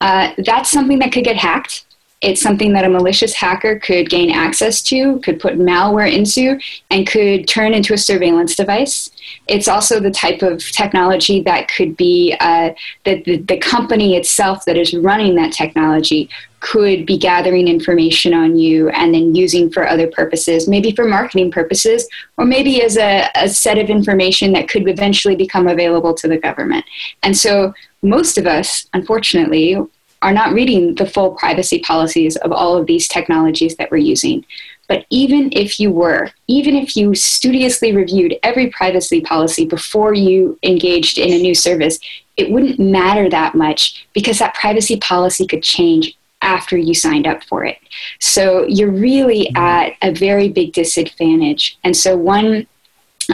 uh, 0.00 0.32
that's 0.38 0.70
something 0.70 0.98
that 1.00 1.12
could 1.12 1.24
get 1.24 1.36
hacked 1.36 1.84
It's 2.24 2.40
something 2.40 2.72
that 2.72 2.86
a 2.86 2.88
malicious 2.88 3.34
hacker 3.34 3.78
could 3.78 4.08
gain 4.08 4.30
access 4.30 4.80
to, 4.84 5.20
could 5.20 5.38
put 5.38 5.58
malware 5.58 6.10
into, 6.10 6.58
and 6.90 7.06
could 7.06 7.46
turn 7.46 7.74
into 7.74 7.92
a 7.92 7.98
surveillance 7.98 8.56
device. 8.56 9.10
It's 9.46 9.68
also 9.68 10.00
the 10.00 10.10
type 10.10 10.40
of 10.40 10.60
technology 10.72 11.42
that 11.42 11.68
could 11.68 11.98
be 11.98 12.34
uh, 12.40 12.70
that 13.04 13.24
the, 13.24 13.36
the 13.36 13.58
company 13.58 14.16
itself 14.16 14.64
that 14.64 14.78
is 14.78 14.94
running 14.94 15.34
that 15.34 15.52
technology 15.52 16.30
could 16.60 17.04
be 17.04 17.18
gathering 17.18 17.68
information 17.68 18.32
on 18.32 18.56
you 18.56 18.88
and 18.88 19.12
then 19.12 19.34
using 19.34 19.70
for 19.70 19.86
other 19.86 20.06
purposes, 20.06 20.66
maybe 20.66 20.92
for 20.92 21.04
marketing 21.04 21.50
purposes, 21.50 22.08
or 22.38 22.46
maybe 22.46 22.82
as 22.82 22.96
a, 22.96 23.28
a, 23.34 23.50
set 23.50 23.76
of 23.76 23.90
information 23.90 24.50
that 24.54 24.66
could 24.66 24.88
eventually 24.88 25.36
become 25.36 25.68
available 25.68 26.14
to 26.14 26.26
the 26.26 26.38
government. 26.38 26.86
And 27.22 27.36
so, 27.36 27.74
most 28.00 28.38
of 28.38 28.46
us, 28.46 28.88
unfortunately, 28.94 29.76
are 30.24 30.32
not 30.32 30.54
reading 30.54 30.94
the 30.94 31.06
full 31.06 31.32
privacy 31.32 31.80
policies 31.80 32.36
of 32.36 32.50
all 32.50 32.76
of 32.76 32.86
these 32.86 33.06
technologies 33.06 33.76
that 33.76 33.90
we're 33.90 33.98
using. 33.98 34.44
But 34.88 35.04
even 35.10 35.50
if 35.52 35.78
you 35.78 35.90
were, 35.90 36.30
even 36.46 36.74
if 36.74 36.96
you 36.96 37.14
studiously 37.14 37.94
reviewed 37.94 38.38
every 38.42 38.68
privacy 38.68 39.20
policy 39.20 39.66
before 39.66 40.14
you 40.14 40.58
engaged 40.62 41.18
in 41.18 41.32
a 41.32 41.38
new 41.38 41.54
service, 41.54 42.00
it 42.38 42.50
wouldn't 42.50 42.80
matter 42.80 43.28
that 43.28 43.54
much 43.54 44.06
because 44.14 44.38
that 44.38 44.54
privacy 44.54 44.96
policy 44.96 45.46
could 45.46 45.62
change 45.62 46.16
after 46.40 46.76
you 46.76 46.94
signed 46.94 47.26
up 47.26 47.44
for 47.44 47.64
it. 47.64 47.78
So 48.18 48.66
you're 48.66 48.90
really 48.90 49.46
mm-hmm. 49.46 49.56
at 49.56 49.92
a 50.02 50.10
very 50.12 50.48
big 50.48 50.72
disadvantage. 50.72 51.78
And 51.84 51.94
so 51.96 52.16
one 52.16 52.66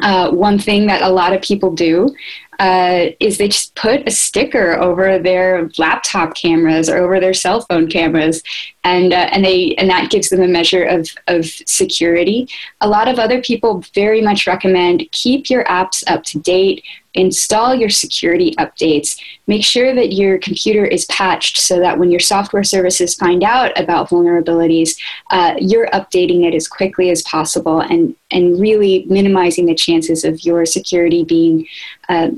uh, 0.02 0.30
one 0.30 0.56
thing 0.56 0.86
that 0.86 1.02
a 1.02 1.08
lot 1.08 1.32
of 1.32 1.42
people 1.42 1.72
do 1.72 2.14
uh, 2.60 3.06
is 3.20 3.38
they 3.38 3.48
just 3.48 3.74
put 3.74 4.06
a 4.06 4.10
sticker 4.10 4.74
over 4.74 5.18
their 5.18 5.70
laptop 5.78 6.34
cameras 6.34 6.90
or 6.90 6.98
over 6.98 7.18
their 7.18 7.32
cell 7.32 7.62
phone 7.62 7.88
cameras, 7.88 8.42
and 8.84 9.14
uh, 9.14 9.28
and 9.32 9.42
they 9.44 9.74
and 9.76 9.88
that 9.88 10.10
gives 10.10 10.28
them 10.28 10.42
a 10.42 10.46
measure 10.46 10.84
of 10.84 11.08
of 11.26 11.46
security. 11.46 12.46
A 12.82 12.88
lot 12.88 13.08
of 13.08 13.18
other 13.18 13.40
people 13.40 13.82
very 13.94 14.20
much 14.20 14.46
recommend 14.46 15.10
keep 15.10 15.48
your 15.48 15.64
apps 15.64 16.04
up 16.06 16.22
to 16.24 16.38
date 16.38 16.84
install 17.14 17.74
your 17.74 17.90
security 17.90 18.54
updates. 18.56 19.20
Make 19.46 19.64
sure 19.64 19.94
that 19.94 20.12
your 20.12 20.38
computer 20.38 20.84
is 20.84 21.06
patched 21.06 21.58
so 21.58 21.80
that 21.80 21.98
when 21.98 22.10
your 22.10 22.20
software 22.20 22.62
services 22.62 23.14
find 23.14 23.42
out 23.42 23.78
about 23.78 24.10
vulnerabilities, 24.10 24.96
uh, 25.30 25.54
you're 25.58 25.88
updating 25.88 26.46
it 26.46 26.54
as 26.54 26.68
quickly 26.68 27.10
as 27.10 27.22
possible 27.22 27.80
and, 27.80 28.14
and 28.30 28.60
really 28.60 29.06
minimizing 29.08 29.66
the 29.66 29.74
chances 29.74 30.24
of 30.24 30.44
your 30.44 30.64
security 30.64 31.24
being 31.24 31.66
uh, 32.08 32.30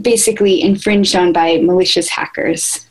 basically 0.00 0.62
infringed 0.62 1.14
on 1.16 1.32
by 1.32 1.58
malicious 1.58 2.08
hackers. 2.08 2.86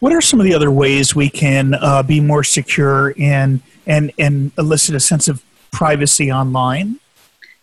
What 0.00 0.12
are 0.12 0.20
some 0.20 0.40
of 0.40 0.44
the 0.44 0.54
other 0.54 0.70
ways 0.70 1.14
we 1.14 1.30
can 1.30 1.74
uh, 1.74 2.02
be 2.02 2.20
more 2.20 2.44
secure 2.44 3.14
and, 3.18 3.60
and, 3.86 4.12
and 4.18 4.52
elicit 4.58 4.94
a 4.94 5.00
sense 5.00 5.26
of 5.26 5.42
privacy 5.70 6.30
online? 6.30 7.00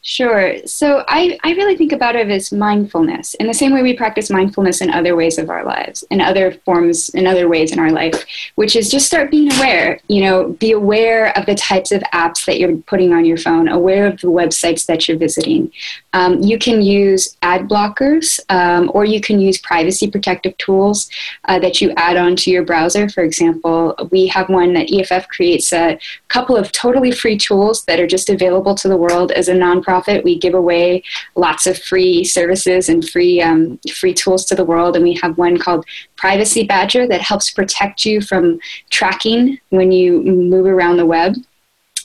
Sure. 0.06 0.58
So 0.66 1.06
I, 1.08 1.40
I 1.46 1.54
really 1.54 1.78
think 1.78 1.94
about 1.94 2.18
it 2.18 2.30
as 2.30 2.52
mindfulness 2.52 3.36
in 3.36 3.48
the 3.48 3.54
same 3.54 3.74
way 3.74 3.82
we 3.82 3.96
practice 3.96 4.30
mindfulness 4.30 4.82
in 4.82 4.90
other 4.90 5.16
ways 5.16 5.38
of 5.38 5.50
our 5.50 5.64
lives, 5.64 6.04
in 6.12 6.20
other 6.20 6.52
forms, 6.66 7.08
in 7.10 7.26
other 7.26 7.48
ways 7.48 7.72
in 7.72 7.80
our 7.80 7.90
life, 7.90 8.26
which 8.56 8.76
is 8.76 8.92
just 8.92 9.08
start 9.08 9.32
being 9.32 9.50
aware. 9.54 10.02
You 10.10 10.26
know, 10.26 10.50
be 10.50 10.74
aware 10.74 11.36
of 11.38 11.46
the 11.46 11.56
types 11.56 11.94
of 11.94 12.02
apps 12.14 12.46
that 12.46 12.60
you're 12.60 12.76
putting 12.80 13.14
on 13.14 13.24
your 13.24 13.38
phone, 13.38 13.70
aware 13.70 14.06
of 14.06 14.20
the 14.20 14.28
websites 14.28 14.88
that 14.88 15.08
you're 15.08 15.18
visiting. 15.18 15.72
Um, 16.14 16.42
you 16.42 16.58
can 16.58 16.82
use 16.82 17.38
ad 17.42 17.68
blockers 17.68 18.40
um, 18.50 18.90
or 18.94 19.04
you 19.04 19.20
can 19.20 19.40
use 19.40 19.58
privacy 19.58 20.10
protective 20.10 20.56
tools 20.58 21.10
uh, 21.46 21.60
that 21.60 21.82
you 21.82 21.92
add 21.98 22.18
onto 22.18 22.52
your 22.52 22.64
browser. 22.64 23.10
For 23.10 23.24
example, 23.24 23.96
we 24.12 24.28
have 24.28 24.50
one 24.50 24.74
that 24.74 24.92
EFF 24.94 25.28
creates 25.28 25.74
a 25.74 26.00
couple 26.28 26.56
of 26.56 26.72
totally 26.72 27.12
free 27.12 27.38
tools 27.38 27.84
that 27.86 28.00
are 28.00 28.08
just 28.08 28.30
available 28.30 28.76
to 28.76 28.88
the 28.88 28.98
world 28.98 29.32
as 29.32 29.48
a 29.48 29.54
nonprofit. 29.54 30.24
We 30.24 30.38
give 30.38 30.54
away 30.54 31.04
lots 31.36 31.68
of 31.68 31.78
free 31.78 32.24
services 32.24 32.90
and 32.90 33.08
free 33.08 33.42
um, 33.42 33.80
free 33.94 34.14
tools 34.14 34.46
to 34.46 34.56
the 34.56 34.66
world, 34.66 34.96
and 34.96 35.04
we 35.04 35.16
have 35.22 35.38
one 35.38 35.58
called 35.58 35.86
Privacy 36.16 36.64
Badger 36.64 37.08
that 37.08 37.22
helps 37.22 37.52
protect 37.52 38.06
you 38.06 38.22
from 38.22 38.60
tracking 38.90 39.60
when 39.70 39.92
you 39.92 40.22
move 40.22 40.66
around 40.66 40.98
the 40.98 41.06
web. 41.06 41.36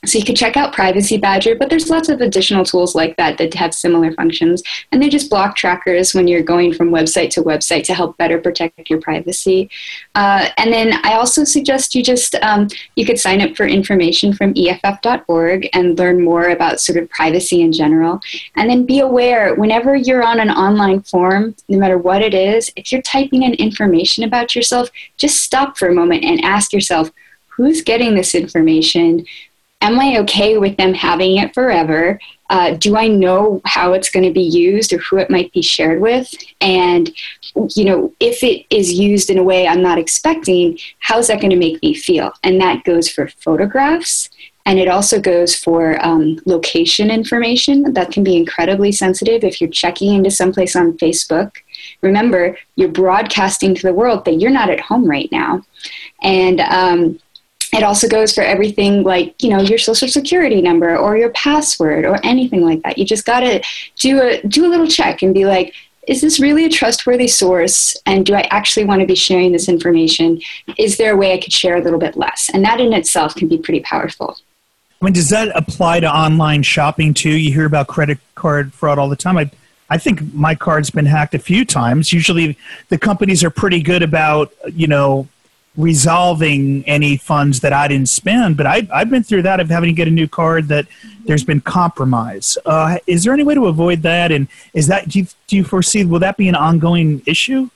So 0.06 0.16
you 0.16 0.24
could 0.24 0.36
check 0.36 0.56
out 0.56 0.72
Privacy 0.72 1.18
Badger, 1.18 1.56
but 1.56 1.70
there's 1.70 1.90
lots 1.90 2.08
of 2.08 2.20
additional 2.20 2.64
tools 2.64 2.94
like 2.94 3.16
that 3.16 3.36
that 3.38 3.52
have 3.54 3.74
similar 3.74 4.12
functions. 4.12 4.62
And 4.92 5.02
they're 5.02 5.10
just 5.10 5.28
block 5.28 5.56
trackers 5.56 6.14
when 6.14 6.28
you're 6.28 6.42
going 6.42 6.72
from 6.72 6.90
website 6.90 7.30
to 7.30 7.42
website 7.42 7.82
to 7.84 7.94
help 7.94 8.16
better 8.16 8.38
protect 8.38 8.88
your 8.88 9.00
privacy. 9.00 9.68
Uh, 10.14 10.50
and 10.56 10.72
then 10.72 11.00
I 11.02 11.14
also 11.14 11.42
suggest 11.42 11.96
you 11.96 12.04
just, 12.04 12.36
um, 12.36 12.68
you 12.94 13.04
could 13.04 13.18
sign 13.18 13.40
up 13.40 13.56
for 13.56 13.66
information 13.66 14.32
from 14.32 14.54
EFF.org 14.56 15.68
and 15.72 15.98
learn 15.98 16.22
more 16.22 16.50
about 16.50 16.80
sort 16.80 16.98
of 16.98 17.10
privacy 17.10 17.60
in 17.60 17.72
general. 17.72 18.20
And 18.54 18.70
then 18.70 18.86
be 18.86 19.00
aware 19.00 19.56
whenever 19.56 19.96
you're 19.96 20.22
on 20.22 20.38
an 20.38 20.50
online 20.50 21.02
form, 21.02 21.56
no 21.68 21.76
matter 21.76 21.98
what 21.98 22.22
it 22.22 22.34
is, 22.34 22.72
if 22.76 22.92
you're 22.92 23.02
typing 23.02 23.42
in 23.42 23.54
information 23.54 24.22
about 24.22 24.54
yourself, 24.54 24.90
just 25.16 25.40
stop 25.40 25.76
for 25.76 25.88
a 25.88 25.94
moment 25.94 26.24
and 26.24 26.44
ask 26.44 26.72
yourself, 26.72 27.10
who's 27.58 27.82
getting 27.82 28.14
this 28.14 28.36
information? 28.36 29.26
Am 29.80 29.98
I 29.98 30.18
okay 30.18 30.58
with 30.58 30.76
them 30.76 30.94
having 30.94 31.36
it 31.38 31.54
forever? 31.54 32.20
Uh, 32.50 32.74
do 32.74 32.96
I 32.96 33.08
know 33.08 33.60
how 33.64 33.92
it's 33.92 34.10
going 34.10 34.24
to 34.24 34.32
be 34.32 34.42
used 34.42 34.92
or 34.92 34.98
who 34.98 35.18
it 35.18 35.30
might 35.30 35.52
be 35.52 35.62
shared 35.62 36.00
with? 36.00 36.32
And, 36.60 37.10
you 37.76 37.84
know, 37.84 38.12
if 38.20 38.42
it 38.42 38.66
is 38.70 38.92
used 38.92 39.30
in 39.30 39.38
a 39.38 39.42
way 39.42 39.68
I'm 39.68 39.82
not 39.82 39.98
expecting, 39.98 40.78
how's 40.98 41.28
that 41.28 41.40
going 41.40 41.50
to 41.50 41.56
make 41.56 41.82
me 41.82 41.94
feel? 41.94 42.32
And 42.42 42.60
that 42.60 42.84
goes 42.84 43.08
for 43.08 43.28
photographs. 43.28 44.30
And 44.64 44.78
it 44.78 44.88
also 44.88 45.18
goes 45.18 45.54
for 45.54 46.04
um, 46.04 46.40
location 46.44 47.10
information 47.10 47.94
that 47.94 48.12
can 48.12 48.22
be 48.22 48.36
incredibly 48.36 48.92
sensitive 48.92 49.42
if 49.42 49.60
you're 49.60 49.70
checking 49.70 50.14
into 50.14 50.30
someplace 50.30 50.76
on 50.76 50.98
Facebook. 50.98 51.52
Remember, 52.02 52.58
you're 52.76 52.90
broadcasting 52.90 53.74
to 53.74 53.82
the 53.82 53.94
world 53.94 54.24
that 54.24 54.40
you're 54.40 54.50
not 54.50 54.68
at 54.68 54.80
home 54.80 55.08
right 55.08 55.30
now. 55.32 55.62
And, 56.22 56.60
um, 56.60 57.18
it 57.72 57.82
also 57.82 58.08
goes 58.08 58.34
for 58.34 58.42
everything 58.42 59.02
like 59.02 59.42
you 59.42 59.50
know 59.50 59.60
your 59.60 59.78
social 59.78 60.08
security 60.08 60.62
number 60.62 60.96
or 60.96 61.16
your 61.16 61.30
password 61.30 62.04
or 62.04 62.18
anything 62.24 62.62
like 62.62 62.82
that. 62.82 62.98
You 62.98 63.04
just 63.04 63.24
got 63.24 63.40
to 63.40 63.62
do 63.96 64.22
a 64.22 64.42
do 64.42 64.66
a 64.66 64.70
little 64.70 64.86
check 64.86 65.22
and 65.22 65.34
be 65.34 65.44
like 65.44 65.74
is 66.06 66.22
this 66.22 66.40
really 66.40 66.64
a 66.64 66.70
trustworthy 66.70 67.28
source? 67.28 67.94
And 68.06 68.24
do 68.24 68.34
i 68.34 68.40
actually 68.50 68.86
want 68.86 69.02
to 69.02 69.06
be 69.06 69.14
sharing 69.14 69.52
this 69.52 69.68
information? 69.68 70.40
Is 70.78 70.96
there 70.96 71.12
a 71.12 71.16
way 71.16 71.34
i 71.34 71.38
could 71.38 71.52
share 71.52 71.76
a 71.76 71.82
little 71.82 71.98
bit 71.98 72.16
less? 72.16 72.48
And 72.52 72.64
that 72.64 72.80
in 72.80 72.94
itself 72.94 73.34
can 73.34 73.46
be 73.46 73.58
pretty 73.58 73.80
powerful. 73.80 74.38
I 75.00 75.04
mean 75.04 75.14
does 75.14 75.28
that 75.30 75.54
apply 75.54 76.00
to 76.00 76.10
online 76.10 76.62
shopping 76.62 77.12
too? 77.12 77.36
You 77.36 77.52
hear 77.52 77.66
about 77.66 77.88
credit 77.88 78.18
card 78.34 78.72
fraud 78.72 78.98
all 78.98 79.08
the 79.08 79.16
time. 79.16 79.36
I 79.36 79.50
I 79.90 79.98
think 79.98 80.34
my 80.34 80.54
card's 80.54 80.90
been 80.90 81.06
hacked 81.06 81.34
a 81.34 81.38
few 81.38 81.64
times. 81.64 82.12
Usually, 82.12 82.58
the 82.90 82.98
companies 82.98 83.42
are 83.42 83.50
pretty 83.50 83.82
good 83.82 84.02
about 84.02 84.52
you 84.72 84.86
know 84.86 85.28
resolving 85.78 86.84
any 86.86 87.16
funds 87.16 87.60
that 87.60 87.72
I 87.72 87.86
didn't 87.86 88.08
spend. 88.08 88.56
But 88.56 88.66
I, 88.66 88.86
I've 88.92 89.08
been 89.08 89.22
through 89.22 89.42
that 89.42 89.60
of 89.60 89.70
having 89.70 89.88
to 89.88 89.94
get 89.94 90.08
a 90.08 90.10
new 90.10 90.26
card 90.26 90.66
that 90.68 90.86
there's 91.24 91.44
been 91.44 91.60
compromise. 91.60 92.58
Uh, 92.66 92.98
is 93.06 93.22
there 93.22 93.32
any 93.32 93.44
way 93.44 93.54
to 93.54 93.66
avoid 93.66 94.02
that? 94.02 94.32
And 94.32 94.48
is 94.74 94.88
that 94.88 95.08
do 95.08 95.20
you, 95.20 95.26
do 95.46 95.56
you 95.56 95.64
foresee 95.64 96.04
will 96.04 96.18
that 96.18 96.36
be 96.36 96.48
an 96.48 96.56
ongoing 96.56 97.22
issue? 97.26 97.70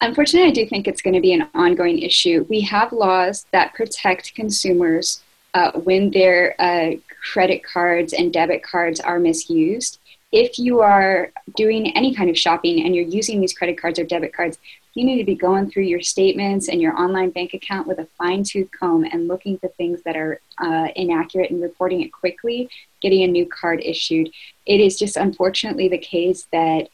Unfortunately, 0.00 0.48
I 0.48 0.52
do 0.52 0.66
think 0.66 0.88
it's 0.88 1.00
going 1.00 1.14
to 1.14 1.20
be 1.20 1.32
an 1.32 1.48
ongoing 1.54 2.00
issue. 2.00 2.44
We 2.50 2.60
have 2.62 2.92
laws 2.92 3.46
that 3.52 3.72
protect 3.74 4.34
consumers 4.34 5.22
uh, 5.54 5.70
when 5.72 6.10
their 6.10 6.60
uh, 6.60 6.96
credit 7.32 7.62
cards 7.62 8.12
and 8.12 8.32
debit 8.32 8.64
cards 8.64 8.98
are 8.98 9.20
misused. 9.20 10.00
If 10.32 10.58
you 10.58 10.80
are 10.80 11.30
doing 11.56 11.94
any 11.96 12.14
kind 12.16 12.30
of 12.30 12.36
shopping 12.36 12.84
and 12.84 12.96
you're 12.96 13.04
using 13.04 13.40
these 13.40 13.52
credit 13.52 13.80
cards 13.80 14.00
or 14.00 14.04
debit 14.04 14.32
cards, 14.34 14.58
you 14.94 15.04
need 15.04 15.18
to 15.18 15.24
be 15.24 15.34
going 15.34 15.70
through 15.70 15.84
your 15.84 16.00
statements 16.00 16.68
and 16.68 16.80
your 16.80 16.94
online 16.94 17.30
bank 17.30 17.54
account 17.54 17.86
with 17.86 17.98
a 17.98 18.06
fine 18.18 18.42
tooth 18.42 18.68
comb 18.78 19.04
and 19.04 19.28
looking 19.28 19.58
for 19.58 19.68
things 19.68 20.02
that 20.02 20.16
are 20.16 20.40
uh, 20.58 20.88
inaccurate 20.96 21.50
and 21.50 21.62
reporting 21.62 22.02
it 22.02 22.12
quickly, 22.12 22.68
getting 23.00 23.22
a 23.22 23.26
new 23.26 23.46
card 23.46 23.80
issued. 23.82 24.30
It 24.66 24.80
is 24.80 24.98
just 24.98 25.16
unfortunately 25.16 25.88
the 25.88 25.98
case 25.98 26.46
that 26.52 26.88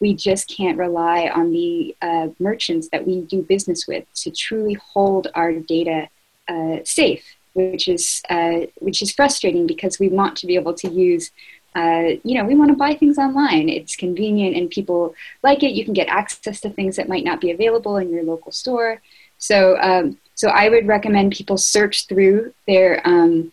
we 0.00 0.14
just 0.14 0.48
can't 0.48 0.78
rely 0.78 1.28
on 1.28 1.52
the 1.52 1.94
uh, 2.02 2.28
merchants 2.38 2.88
that 2.90 3.06
we 3.06 3.20
do 3.20 3.42
business 3.42 3.86
with 3.86 4.04
to 4.14 4.30
truly 4.30 4.74
hold 4.74 5.28
our 5.34 5.52
data 5.52 6.08
uh, 6.48 6.78
safe, 6.84 7.24
which 7.54 7.86
is 7.86 8.22
uh, 8.28 8.60
which 8.80 9.02
is 9.02 9.12
frustrating 9.12 9.66
because 9.66 9.98
we 9.98 10.08
want 10.08 10.36
to 10.38 10.46
be 10.46 10.56
able 10.56 10.74
to 10.74 10.88
use 10.88 11.30
uh, 11.76 12.16
you 12.24 12.38
know, 12.38 12.44
we 12.44 12.54
want 12.54 12.70
to 12.70 12.76
buy 12.76 12.94
things 12.94 13.18
online. 13.18 13.68
It's 13.68 13.96
convenient 13.96 14.56
and 14.56 14.70
people 14.70 15.14
like 15.42 15.62
it. 15.62 15.72
You 15.72 15.84
can 15.84 15.92
get 15.92 16.08
access 16.08 16.60
to 16.62 16.70
things 16.70 16.96
that 16.96 17.08
might 17.08 17.24
not 17.24 17.40
be 17.40 17.50
available 17.50 17.98
in 17.98 18.10
your 18.10 18.22
local 18.22 18.50
store. 18.50 19.02
So, 19.36 19.76
um, 19.80 20.18
so 20.34 20.48
I 20.48 20.70
would 20.70 20.86
recommend 20.86 21.32
people 21.32 21.58
search 21.58 22.06
through 22.06 22.54
their 22.66 23.06
um, 23.06 23.52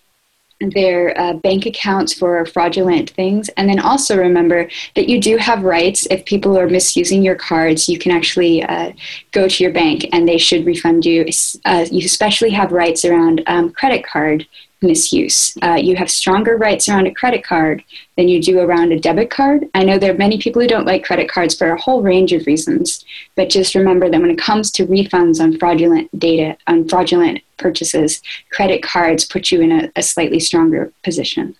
their 0.61 1.19
uh, 1.19 1.33
bank 1.33 1.65
accounts 1.65 2.13
for 2.13 2.45
fraudulent 2.45 3.09
things. 3.09 3.49
And 3.57 3.67
then 3.67 3.79
also 3.79 4.17
remember 4.17 4.69
that 4.95 5.09
you 5.09 5.19
do 5.19 5.35
have 5.35 5.63
rights. 5.63 6.07
If 6.09 6.23
people 6.23 6.57
are 6.57 6.69
misusing 6.69 7.21
your 7.21 7.35
cards, 7.35 7.89
you 7.89 7.99
can 7.99 8.13
actually 8.13 8.63
uh, 8.63 8.93
go 9.31 9.49
to 9.49 9.63
your 9.63 9.73
bank 9.73 10.07
and 10.13 10.25
they 10.25 10.37
should 10.37 10.65
refund 10.65 11.05
you. 11.05 11.25
Uh, 11.65 11.85
you 11.91 12.05
especially 12.05 12.51
have 12.51 12.71
rights 12.71 13.03
around 13.03 13.43
um, 13.47 13.71
credit 13.71 14.05
card 14.05 14.47
misuse. 14.83 15.57
Uh, 15.63 15.75
you 15.75 15.95
have 15.95 16.11
stronger 16.11 16.57
rights 16.57 16.87
around 16.87 17.07
a 17.07 17.13
credit 17.13 17.43
card 17.43 17.83
than 18.17 18.27
you 18.27 18.41
do 18.41 18.59
around 18.59 18.91
a 18.91 18.99
debit 18.99 19.29
card. 19.29 19.67
I 19.73 19.83
know 19.83 19.97
there 19.97 20.13
are 20.13 20.17
many 20.17 20.37
people 20.37 20.61
who 20.61 20.67
don't 20.67 20.85
like 20.85 21.03
credit 21.03 21.29
cards 21.29 21.55
for 21.55 21.71
a 21.71 21.81
whole 21.81 22.01
range 22.01 22.33
of 22.33 22.45
reasons, 22.45 23.03
but 23.35 23.49
just 23.49 23.75
remember 23.75 24.09
that 24.09 24.21
when 24.21 24.31
it 24.31 24.37
comes 24.37 24.69
to 24.71 24.85
refunds 24.85 25.39
on 25.39 25.57
fraudulent 25.57 26.19
data, 26.19 26.57
on 26.67 26.87
fraudulent 26.87 27.41
purchases, 27.57 28.21
credit 28.51 28.83
cards 28.83 29.25
put 29.25 29.51
you 29.51 29.61
in 29.61 29.71
a, 29.71 29.91
a 29.95 30.03
slightly 30.03 30.39
stronger 30.39 30.91
position. 31.03 31.55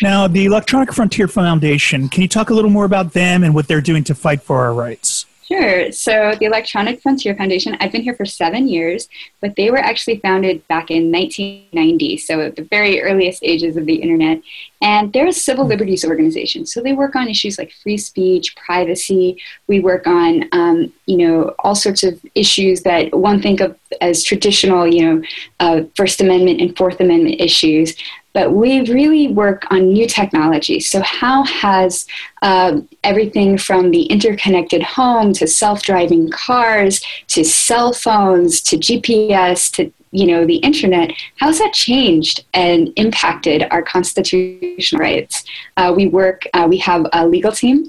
Now, 0.00 0.26
the 0.26 0.46
Electronic 0.46 0.92
Frontier 0.92 1.28
Foundation, 1.28 2.08
can 2.08 2.22
you 2.22 2.28
talk 2.28 2.50
a 2.50 2.54
little 2.54 2.70
more 2.70 2.86
about 2.86 3.12
them 3.12 3.44
and 3.44 3.54
what 3.54 3.68
they're 3.68 3.82
doing 3.82 4.04
to 4.04 4.14
fight 4.14 4.42
for 4.42 4.60
our 4.60 4.72
rights? 4.72 5.26
Sure. 5.52 5.92
So 5.92 6.34
the 6.38 6.46
Electronic 6.46 7.02
Frontier 7.02 7.34
Foundation, 7.34 7.76
I've 7.78 7.92
been 7.92 8.02
here 8.02 8.14
for 8.14 8.24
seven 8.24 8.68
years, 8.68 9.08
but 9.40 9.54
they 9.56 9.70
were 9.70 9.78
actually 9.78 10.18
founded 10.20 10.66
back 10.68 10.90
in 10.90 11.12
1990, 11.12 12.16
so 12.16 12.40
at 12.40 12.56
the 12.56 12.64
very 12.64 13.02
earliest 13.02 13.42
ages 13.42 13.76
of 13.76 13.84
the 13.84 13.96
internet. 13.96 14.40
And 14.80 15.12
they're 15.12 15.26
a 15.26 15.32
civil 15.32 15.66
liberties 15.66 16.04
organization. 16.04 16.64
So 16.64 16.80
they 16.80 16.94
work 16.94 17.16
on 17.16 17.28
issues 17.28 17.58
like 17.58 17.72
free 17.82 17.98
speech, 17.98 18.56
privacy. 18.56 19.36
We 19.66 19.80
work 19.80 20.06
on, 20.06 20.48
um, 20.52 20.92
you 21.06 21.18
know, 21.18 21.54
all 21.58 21.74
sorts 21.74 22.02
of 22.02 22.18
issues 22.34 22.82
that 22.82 23.14
one 23.14 23.42
think 23.42 23.60
of 23.60 23.78
as 24.00 24.24
traditional, 24.24 24.86
you 24.86 25.04
know, 25.04 25.22
uh, 25.60 25.82
First 25.96 26.20
Amendment 26.22 26.62
and 26.62 26.76
Fourth 26.76 26.98
Amendment 27.00 27.40
issues 27.40 27.94
but 28.32 28.52
we 28.52 28.80
really 28.90 29.28
work 29.28 29.66
on 29.70 29.92
new 29.92 30.06
technology. 30.06 30.80
So, 30.80 31.02
how 31.02 31.44
has 31.44 32.06
uh, 32.42 32.80
everything 33.04 33.58
from 33.58 33.90
the 33.90 34.04
interconnected 34.04 34.82
home 34.82 35.32
to 35.34 35.46
self 35.46 35.82
driving 35.82 36.30
cars 36.30 37.02
to 37.28 37.44
cell 37.44 37.92
phones 37.92 38.60
to 38.62 38.76
GPS 38.76 39.70
to 39.72 39.92
you 40.12 40.26
know 40.26 40.44
the 40.46 40.56
internet 40.56 41.10
how's 41.38 41.58
that 41.58 41.72
changed 41.72 42.44
and 42.54 42.92
impacted 42.96 43.66
our 43.70 43.82
constitutional 43.82 45.00
rights? 45.00 45.44
Uh, 45.76 45.92
we 45.96 46.06
work 46.06 46.46
uh, 46.54 46.66
we 46.68 46.76
have 46.76 47.06
a 47.12 47.26
legal 47.26 47.52
team 47.52 47.88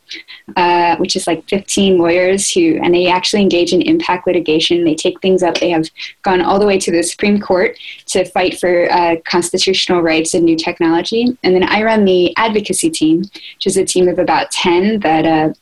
uh, 0.56 0.96
which 0.98 1.16
is 1.16 1.28
like 1.28 1.48
15 1.50 1.98
lawyers 1.98 2.50
who 2.50 2.80
and 2.82 2.94
they 2.94 3.08
actually 3.08 3.42
engage 3.42 3.74
in 3.74 3.82
impact 3.82 4.26
litigation. 4.28 4.84
They 4.84 4.96
take 4.96 5.20
things 5.22 5.44
up. 5.44 5.60
They 5.60 5.70
have 5.70 5.90
gone 6.24 6.42
all 6.42 6.60
the 6.60 6.66
way 6.66 6.80
to 6.80 6.92
the 6.92 7.04
supreme 7.04 7.40
court 7.40 7.78
to 8.08 8.26
fight 8.26 8.60
for 8.60 8.92
uh, 8.92 9.18
constitutional 9.26 10.02
rights 10.02 10.34
and 10.34 10.44
new 10.44 10.56
technology. 10.56 11.38
And 11.44 11.54
then 11.54 11.64
i 11.64 11.84
run 11.84 12.06
the 12.06 12.36
advocacy 12.38 12.90
team 12.90 13.24
which 13.56 13.68
is 13.68 13.78
a 13.78 13.86
team 13.86 14.08
of 14.08 14.20
about 14.20 14.52
10 14.52 15.00
that 15.00 15.26
uh, 15.26 15.54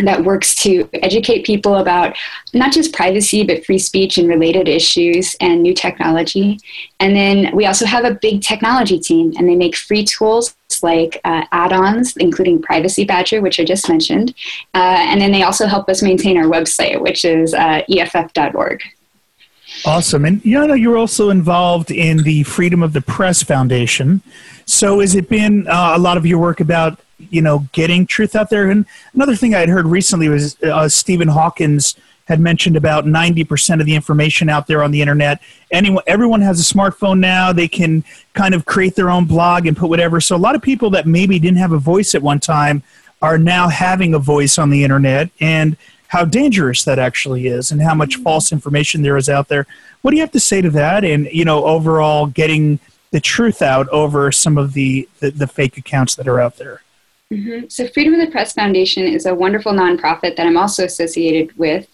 that 0.00 0.24
works 0.24 0.54
to 0.56 0.88
educate 0.94 1.44
people 1.44 1.76
about 1.76 2.16
not 2.52 2.72
just 2.72 2.92
privacy 2.92 3.44
but 3.44 3.64
free 3.64 3.78
speech 3.78 4.18
and 4.18 4.28
related 4.28 4.68
issues 4.68 5.36
and 5.40 5.62
new 5.62 5.74
technology. 5.74 6.58
And 7.00 7.14
then 7.14 7.54
we 7.54 7.66
also 7.66 7.86
have 7.86 8.04
a 8.04 8.14
big 8.14 8.42
technology 8.42 8.98
team 8.98 9.32
and 9.36 9.48
they 9.48 9.56
make 9.56 9.76
free 9.76 10.04
tools 10.04 10.56
like 10.82 11.20
uh, 11.24 11.44
add-ons 11.52 12.16
including 12.16 12.60
privacy 12.60 13.04
badger 13.04 13.40
which 13.40 13.60
i 13.60 13.64
just 13.64 13.88
mentioned. 13.88 14.34
Uh, 14.74 15.06
and 15.08 15.20
then 15.20 15.32
they 15.32 15.42
also 15.42 15.66
help 15.66 15.88
us 15.88 16.02
maintain 16.02 16.36
our 16.36 16.44
website 16.44 17.00
which 17.00 17.24
is 17.24 17.54
uh, 17.54 17.82
eff.org 17.88 18.82
Awesome. 19.86 20.24
And 20.24 20.44
know, 20.44 20.74
you're 20.74 20.96
also 20.96 21.30
involved 21.30 21.90
in 21.90 22.18
the 22.18 22.42
Freedom 22.44 22.82
of 22.82 22.92
the 22.92 23.02
Press 23.02 23.42
Foundation. 23.42 24.22
So 24.66 25.00
has 25.00 25.14
it 25.14 25.28
been 25.28 25.66
uh, 25.68 25.92
a 25.94 25.98
lot 25.98 26.16
of 26.16 26.24
your 26.24 26.38
work 26.38 26.60
about 26.60 26.98
you 27.30 27.42
know 27.42 27.66
getting 27.72 28.06
truth 28.06 28.36
out 28.36 28.50
there. 28.50 28.70
And 28.70 28.86
another 29.14 29.36
thing 29.36 29.54
I 29.54 29.60
had 29.60 29.68
heard 29.68 29.86
recently 29.86 30.28
was 30.28 30.60
uh, 30.62 30.88
Stephen 30.88 31.28
Hawkins 31.28 31.96
had 32.26 32.40
mentioned 32.40 32.74
about 32.74 33.04
90% 33.04 33.80
of 33.80 33.86
the 33.86 33.94
information 33.94 34.48
out 34.48 34.66
there 34.66 34.82
on 34.82 34.90
the 34.90 35.02
internet. 35.02 35.42
Anyone, 35.70 36.02
everyone 36.06 36.40
has 36.40 36.58
a 36.58 36.74
smartphone 36.74 37.18
now. 37.18 37.52
They 37.52 37.68
can 37.68 38.02
kind 38.32 38.54
of 38.54 38.64
create 38.64 38.94
their 38.94 39.10
own 39.10 39.26
blog 39.26 39.66
and 39.66 39.76
put 39.76 39.90
whatever. 39.90 40.22
So 40.22 40.34
a 40.34 40.38
lot 40.38 40.54
of 40.54 40.62
people 40.62 40.88
that 40.90 41.06
maybe 41.06 41.38
didn't 41.38 41.58
have 41.58 41.72
a 41.72 41.78
voice 41.78 42.14
at 42.14 42.22
one 42.22 42.40
time 42.40 42.82
are 43.20 43.36
now 43.36 43.68
having 43.68 44.14
a 44.14 44.18
voice 44.18 44.56
on 44.56 44.70
the 44.70 44.84
internet 44.84 45.28
and 45.38 45.76
how 46.14 46.24
dangerous 46.24 46.84
that 46.84 46.96
actually 46.96 47.48
is 47.48 47.72
and 47.72 47.82
how 47.82 47.92
much 47.92 48.16
false 48.18 48.52
information 48.52 49.02
there 49.02 49.16
is 49.16 49.28
out 49.28 49.48
there. 49.48 49.66
What 50.02 50.12
do 50.12 50.16
you 50.16 50.22
have 50.22 50.30
to 50.30 50.38
say 50.40 50.62
to 50.62 50.70
that? 50.70 51.04
And, 51.04 51.26
you 51.32 51.44
know, 51.44 51.64
overall 51.64 52.26
getting 52.26 52.78
the 53.10 53.20
truth 53.20 53.62
out 53.62 53.88
over 53.88 54.30
some 54.30 54.56
of 54.56 54.74
the, 54.74 55.08
the, 55.18 55.32
the 55.32 55.48
fake 55.48 55.76
accounts 55.76 56.14
that 56.14 56.28
are 56.28 56.40
out 56.40 56.56
there. 56.56 56.82
Mm-hmm. 57.32 57.66
So, 57.68 57.88
Freedom 57.88 58.14
of 58.14 58.20
the 58.20 58.30
Press 58.30 58.52
Foundation 58.52 59.04
is 59.08 59.26
a 59.26 59.34
wonderful 59.34 59.72
nonprofit 59.72 60.36
that 60.36 60.46
I'm 60.46 60.56
also 60.56 60.84
associated 60.84 61.56
with. 61.58 61.88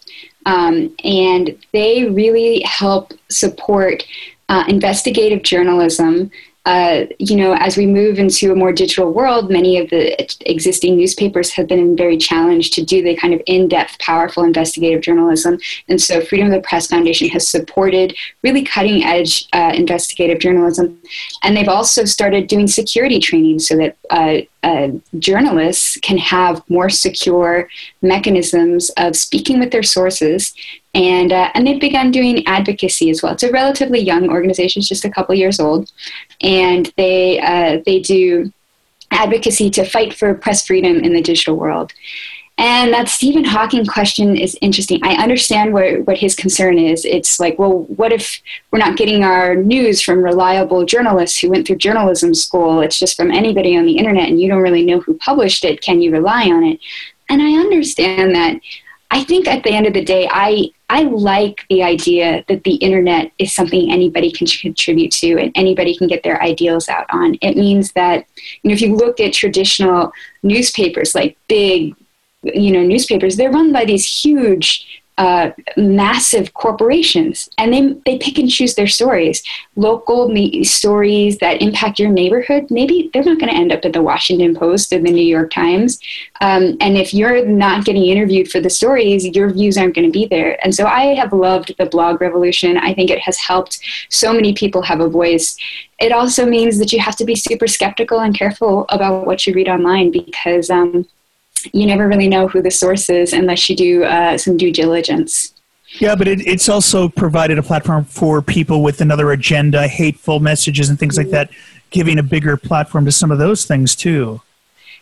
Um, 0.45 0.95
and 1.03 1.57
they 1.73 2.05
really 2.05 2.61
help 2.61 3.13
support 3.29 4.03
uh, 4.49 4.65
investigative 4.67 5.41
journalism 5.41 6.29
uh, 6.65 7.05
you 7.17 7.35
know, 7.35 7.53
as 7.55 7.75
we 7.75 7.87
move 7.87 8.19
into 8.19 8.51
a 8.51 8.55
more 8.55 8.71
digital 8.71 9.11
world, 9.11 9.49
many 9.49 9.79
of 9.79 9.89
the 9.89 10.15
existing 10.49 10.95
newspapers 10.95 11.49
have 11.51 11.67
been 11.67 11.95
very 11.97 12.17
challenged 12.17 12.73
to 12.73 12.83
do 12.83 13.01
the 13.01 13.15
kind 13.15 13.33
of 13.33 13.41
in 13.47 13.67
depth, 13.67 13.97
powerful 13.97 14.43
investigative 14.43 15.01
journalism. 15.01 15.57
And 15.87 15.99
so, 15.99 16.21
Freedom 16.21 16.47
of 16.47 16.53
the 16.53 16.61
Press 16.61 16.87
Foundation 16.87 17.29
has 17.29 17.47
supported 17.47 18.15
really 18.43 18.63
cutting 18.63 19.03
edge 19.03 19.47
uh, 19.53 19.71
investigative 19.75 20.39
journalism. 20.39 21.01
And 21.41 21.57
they've 21.57 21.67
also 21.67 22.05
started 22.05 22.47
doing 22.47 22.67
security 22.67 23.19
training 23.19 23.57
so 23.57 23.77
that 23.77 23.97
uh, 24.11 24.41
uh, 24.63 24.89
journalists 25.17 25.97
can 26.01 26.19
have 26.19 26.61
more 26.69 26.89
secure 26.89 27.67
mechanisms 28.03 28.91
of 28.97 29.15
speaking 29.15 29.59
with 29.59 29.71
their 29.71 29.81
sources 29.81 30.53
and 30.93 31.31
uh, 31.31 31.51
and 31.53 31.65
they've 31.65 31.79
begun 31.79 32.11
doing 32.11 32.45
advocacy 32.47 33.09
as 33.09 33.21
well. 33.21 33.33
It's 33.33 33.43
a 33.43 33.51
relatively 33.51 33.99
young 33.99 34.29
organization, 34.29 34.79
it's 34.79 34.89
just 34.89 35.05
a 35.05 35.09
couple 35.09 35.35
years 35.35 35.59
old, 35.59 35.91
and 36.41 36.91
they 36.97 37.39
uh, 37.39 37.81
they 37.85 37.99
do 37.99 38.51
advocacy 39.11 39.69
to 39.69 39.85
fight 39.85 40.13
for 40.13 40.33
press 40.33 40.65
freedom 40.65 40.97
in 40.97 41.13
the 41.13 41.21
digital 41.21 41.55
world. 41.55 41.93
And 42.57 42.93
that 42.93 43.09
Stephen 43.09 43.43
Hawking 43.43 43.85
question 43.87 44.37
is 44.37 44.57
interesting. 44.61 44.99
I 45.03 45.15
understand 45.15 45.73
what, 45.73 46.05
what 46.05 46.17
his 46.17 46.35
concern 46.35 46.77
is. 46.77 47.05
It's 47.05 47.39
like, 47.39 47.57
well, 47.57 47.85
what 47.85 48.13
if 48.13 48.39
we're 48.69 48.77
not 48.77 48.97
getting 48.97 49.23
our 49.23 49.55
news 49.55 49.99
from 49.99 50.23
reliable 50.23 50.85
journalists 50.85 51.39
who 51.39 51.49
went 51.49 51.65
through 51.65 51.77
journalism 51.77 52.35
school? 52.35 52.81
It's 52.81 52.99
just 52.99 53.17
from 53.17 53.31
anybody 53.31 53.75
on 53.75 53.85
the 53.85 53.97
internet 53.97 54.29
and 54.29 54.39
you 54.39 54.47
don't 54.47 54.61
really 54.61 54.85
know 54.85 54.99
who 54.99 55.15
published 55.15 55.65
it. 55.65 55.81
Can 55.81 56.01
you 56.01 56.11
rely 56.11 56.43
on 56.51 56.63
it? 56.63 56.79
And 57.29 57.41
I 57.41 57.53
understand 57.53 58.35
that. 58.35 58.59
I 59.09 59.23
think 59.23 59.47
at 59.47 59.63
the 59.63 59.71
end 59.71 59.87
of 59.87 59.93
the 59.93 60.05
day, 60.05 60.29
I, 60.31 60.69
I 60.91 61.03
like 61.03 61.65
the 61.69 61.83
idea 61.83 62.43
that 62.49 62.65
the 62.65 62.75
internet 62.75 63.31
is 63.39 63.53
something 63.53 63.89
anybody 63.89 64.29
can 64.29 64.45
contribute 64.45 65.11
to 65.13 65.39
and 65.39 65.49
anybody 65.55 65.95
can 65.95 66.07
get 66.07 66.21
their 66.21 66.43
ideals 66.43 66.89
out 66.89 67.05
on. 67.11 67.37
It 67.41 67.55
means 67.55 67.93
that 67.93 68.25
you 68.61 68.67
know, 68.67 68.73
if 68.73 68.81
you 68.81 68.93
look 68.93 69.21
at 69.21 69.31
traditional 69.31 70.11
newspapers, 70.43 71.15
like 71.15 71.37
big, 71.47 71.95
you 72.43 72.71
know, 72.71 72.83
newspapers, 72.83 73.37
they're 73.37 73.51
run 73.51 73.71
by 73.71 73.85
these 73.85 74.05
huge 74.05 75.00
uh, 75.17 75.51
massive 75.77 76.53
corporations 76.53 77.49
and 77.57 77.73
they, 77.73 77.93
they 78.05 78.17
pick 78.17 78.37
and 78.39 78.49
choose 78.49 78.75
their 78.75 78.87
stories. 78.87 79.43
Local 79.75 80.29
me- 80.29 80.63
stories 80.63 81.37
that 81.39 81.61
impact 81.61 81.99
your 81.99 82.09
neighborhood, 82.09 82.71
maybe 82.71 83.09
they're 83.13 83.23
not 83.23 83.39
going 83.39 83.51
to 83.51 83.57
end 83.57 83.71
up 83.71 83.85
at 83.85 83.93
the 83.93 84.01
Washington 84.01 84.55
Post 84.55 84.91
or 84.93 84.99
the 84.99 85.11
New 85.11 85.23
York 85.23 85.51
Times. 85.51 85.99
Um, 86.39 86.77
and 86.79 86.97
if 86.97 87.13
you're 87.13 87.45
not 87.45 87.85
getting 87.85 88.05
interviewed 88.05 88.49
for 88.49 88.59
the 88.59 88.69
stories, 88.69 89.25
your 89.35 89.49
views 89.51 89.77
aren't 89.77 89.95
going 89.95 90.07
to 90.07 90.11
be 90.11 90.25
there. 90.25 90.57
And 90.63 90.73
so 90.73 90.85
I 90.85 91.13
have 91.15 91.33
loved 91.33 91.75
the 91.77 91.85
blog 91.85 92.21
revolution. 92.21 92.77
I 92.77 92.93
think 92.93 93.09
it 93.09 93.19
has 93.19 93.37
helped 93.37 93.79
so 94.09 94.33
many 94.33 94.53
people 94.53 94.81
have 94.81 95.01
a 95.01 95.09
voice. 95.09 95.55
It 95.99 96.11
also 96.11 96.45
means 96.45 96.79
that 96.79 96.91
you 96.91 96.99
have 96.99 97.15
to 97.17 97.25
be 97.25 97.35
super 97.35 97.67
skeptical 97.67 98.21
and 98.21 98.35
careful 98.35 98.85
about 98.89 99.27
what 99.27 99.45
you 99.45 99.53
read 99.53 99.69
online 99.69 100.09
because 100.09 100.69
um, 100.69 101.05
you 101.73 101.85
never 101.85 102.07
really 102.07 102.27
know 102.27 102.47
who 102.47 102.61
the 102.61 102.71
source 102.71 103.09
is 103.09 103.33
unless 103.33 103.69
you 103.69 103.75
do 103.75 104.03
uh, 104.03 104.37
some 104.37 104.57
due 104.57 104.71
diligence. 104.71 105.53
Yeah, 105.99 106.15
but 106.15 106.27
it, 106.27 106.45
it's 106.47 106.69
also 106.69 107.09
provided 107.09 107.57
a 107.57 107.63
platform 107.63 108.05
for 108.05 108.41
people 108.41 108.81
with 108.81 109.01
another 109.01 109.31
agenda, 109.31 109.87
hateful 109.87 110.39
messages, 110.39 110.89
and 110.89 110.97
things 110.97 111.17
like 111.17 111.29
that, 111.29 111.49
giving 111.89 112.17
a 112.17 112.23
bigger 112.23 112.55
platform 112.55 113.05
to 113.05 113.11
some 113.11 113.31
of 113.31 113.39
those 113.39 113.65
things 113.65 113.95
too. 113.95 114.41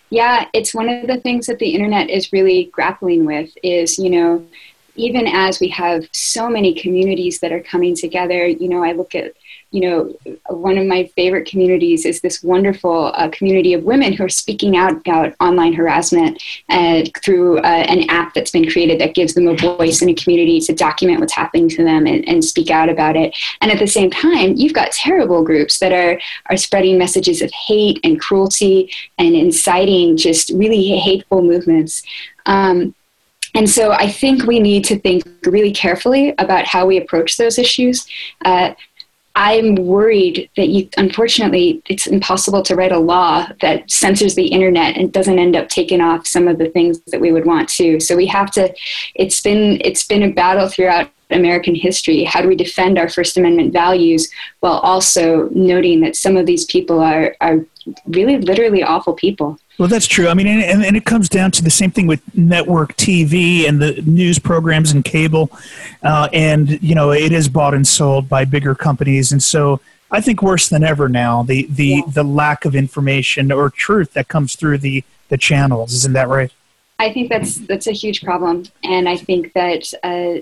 Yeah, 0.10 0.46
it's 0.54 0.74
one 0.74 0.90
of 0.90 1.06
the 1.06 1.20
things 1.20 1.46
that 1.46 1.60
the 1.60 1.70
internet 1.70 2.10
is 2.10 2.34
really 2.34 2.66
grappling 2.74 3.26
with. 3.26 3.52
Is 3.62 4.00
you 4.00 4.10
know, 4.10 4.48
even 4.96 5.28
as 5.28 5.60
we 5.60 5.70
have 5.70 6.08
so 6.12 6.50
many 6.50 6.74
communities 6.74 7.40
that 7.40 7.52
are 7.52 7.62
coming 7.62 7.96
together, 7.96 8.48
you 8.48 8.70
know, 8.70 8.84
I 8.84 8.94
look 8.94 9.16
at 9.16 9.34
you 9.72 9.82
know, 9.82 10.38
one 10.48 10.80
of 10.80 10.88
my 10.88 11.06
favorite 11.16 11.48
communities 11.48 12.04
is 12.06 12.22
this 12.22 12.42
wonderful 12.42 13.12
uh, 13.14 13.30
community 13.30 13.74
of 13.74 13.84
women 13.84 14.14
who 14.14 14.24
are 14.24 14.30
speaking 14.30 14.76
out 14.76 14.94
about 14.94 15.36
online 15.40 15.74
harassment 15.74 16.42
uh, 16.70 17.04
through 17.24 17.60
uh, 17.60 17.86
an 17.88 18.10
app 18.10 18.34
that's 18.34 18.50
been 18.50 18.68
created 18.68 19.00
that 19.00 19.14
gives 19.14 19.36
them 19.36 19.48
a 19.48 19.56
voice 19.56 20.02
in 20.02 20.10
a 20.10 20.16
community 20.16 20.60
to 20.60 20.74
document 20.74 21.20
what's 21.20 21.36
happening 21.36 21.70
to 21.70 21.84
them 21.84 22.08
and, 22.08 22.28
and 22.28 22.44
speak 22.44 22.72
out 22.72 22.90
about 22.90 23.16
it. 23.16 23.38
And 23.62 23.72
at 23.72 23.78
the 23.78 23.88
same 23.88 24.10
time, 24.10 24.56
you've 24.56 24.74
got 24.74 24.92
terrible 24.92 25.44
groups 25.44 25.78
that 25.80 25.92
are, 25.92 26.20
are 26.48 26.58
spreading 26.58 26.98
messages 26.98 27.44
of 27.44 27.52
hate 27.52 28.00
and 28.04 28.20
cruelty 28.20 28.92
and 29.20 29.36
inciting 29.36 30.18
just 30.18 30.50
really 30.50 30.98
hateful 30.98 31.44
movements. 31.44 32.02
Um, 32.48 32.96
and 33.56 33.70
so 33.70 33.92
I 33.92 34.08
think 34.10 34.44
we 34.44 34.60
need 34.60 34.86
to 34.86 35.00
think 35.00 35.24
really 35.46 35.72
carefully 35.72 36.34
about 36.38 36.66
how 36.66 36.86
we 36.86 36.98
approach 36.98 37.38
those 37.38 37.58
issues. 37.58 38.08
Uh, 38.46 38.74
I'm 39.36 39.76
worried 39.76 40.50
that 40.58 40.68
you, 40.68 40.90
unfortunately, 40.98 41.82
it's 41.88 42.08
impossible 42.08 42.62
to 42.64 42.76
write 42.76 42.92
a 42.92 43.00
law 43.00 43.48
that 43.62 43.90
censors 43.90 44.36
the 44.36 44.48
internet 44.48 44.98
and 44.98 45.14
doesn't 45.14 45.40
end 45.40 45.56
up 45.56 45.70
taking 45.70 46.02
off 46.02 46.28
some 46.28 46.48
of 46.48 46.58
the 46.58 46.70
things 46.70 47.00
that 47.08 47.22
we 47.22 47.32
would 47.32 47.46
want 47.46 47.70
to. 47.70 48.00
So 48.00 48.18
we 48.18 48.26
have 48.28 48.52
to. 48.52 48.74
It's 49.16 49.40
been 49.40 49.80
it's 49.82 50.06
been 50.06 50.24
a 50.24 50.32
battle 50.32 50.68
throughout 50.68 51.10
American 51.30 51.76
history. 51.76 52.24
How 52.24 52.42
do 52.42 52.48
we 52.48 52.56
defend 52.56 52.98
our 52.98 53.10
First 53.10 53.38
Amendment 53.38 53.74
values 53.74 54.30
while 54.62 54.80
also 54.80 55.50
noting 55.50 56.02
that 56.02 56.16
some 56.16 56.38
of 56.38 56.46
these 56.46 56.66
people 56.66 57.00
are 57.00 57.36
are 57.42 57.66
really 58.08 58.38
literally 58.38 58.84
awful 58.84 59.14
people? 59.14 59.60
Well, 59.80 59.88
that's 59.88 60.08
true. 60.08 60.28
I 60.28 60.34
mean, 60.34 60.48
and, 60.48 60.84
and 60.84 60.98
it 60.98 61.06
comes 61.06 61.30
down 61.30 61.52
to 61.52 61.64
the 61.64 61.70
same 61.70 61.90
thing 61.90 62.06
with 62.06 62.22
network 62.36 62.98
TV 62.98 63.66
and 63.66 63.82
the 63.82 64.02
news 64.02 64.38
programs 64.38 64.92
and 64.92 65.06
cable. 65.06 65.50
Uh, 66.04 66.28
and, 66.34 66.84
you 66.84 66.94
know, 66.94 67.12
it 67.12 67.32
is 67.32 67.48
bought 67.48 67.74
and 67.74 67.88
sold 67.88 68.28
by 68.28 68.44
bigger 68.44 68.76
companies. 68.76 69.32
And 69.32 69.42
so 69.42 69.80
I 70.12 70.20
think 70.20 70.42
worse 70.44 70.68
than 70.68 70.84
ever 70.84 71.08
now, 71.08 71.44
the, 71.44 71.66
the, 71.68 71.86
yeah. 71.86 72.02
the 72.10 72.24
lack 72.24 72.66
of 72.66 72.76
information 72.76 73.54
or 73.54 73.70
truth 73.70 74.12
that 74.14 74.28
comes 74.28 74.58
through 74.58 74.80
the, 74.80 75.02
the 75.30 75.38
channels. 75.38 75.94
Isn't 75.94 76.12
that 76.12 76.28
right? 76.28 76.52
I 77.00 77.14
think 77.14 77.30
that's 77.30 77.56
that's 77.60 77.88
a 77.88 77.94
huge 77.94 78.22
problem, 78.24 78.66
and 78.84 79.08
I 79.08 79.16
think 79.16 79.54
that 79.54 79.94
uh, 80.04 80.42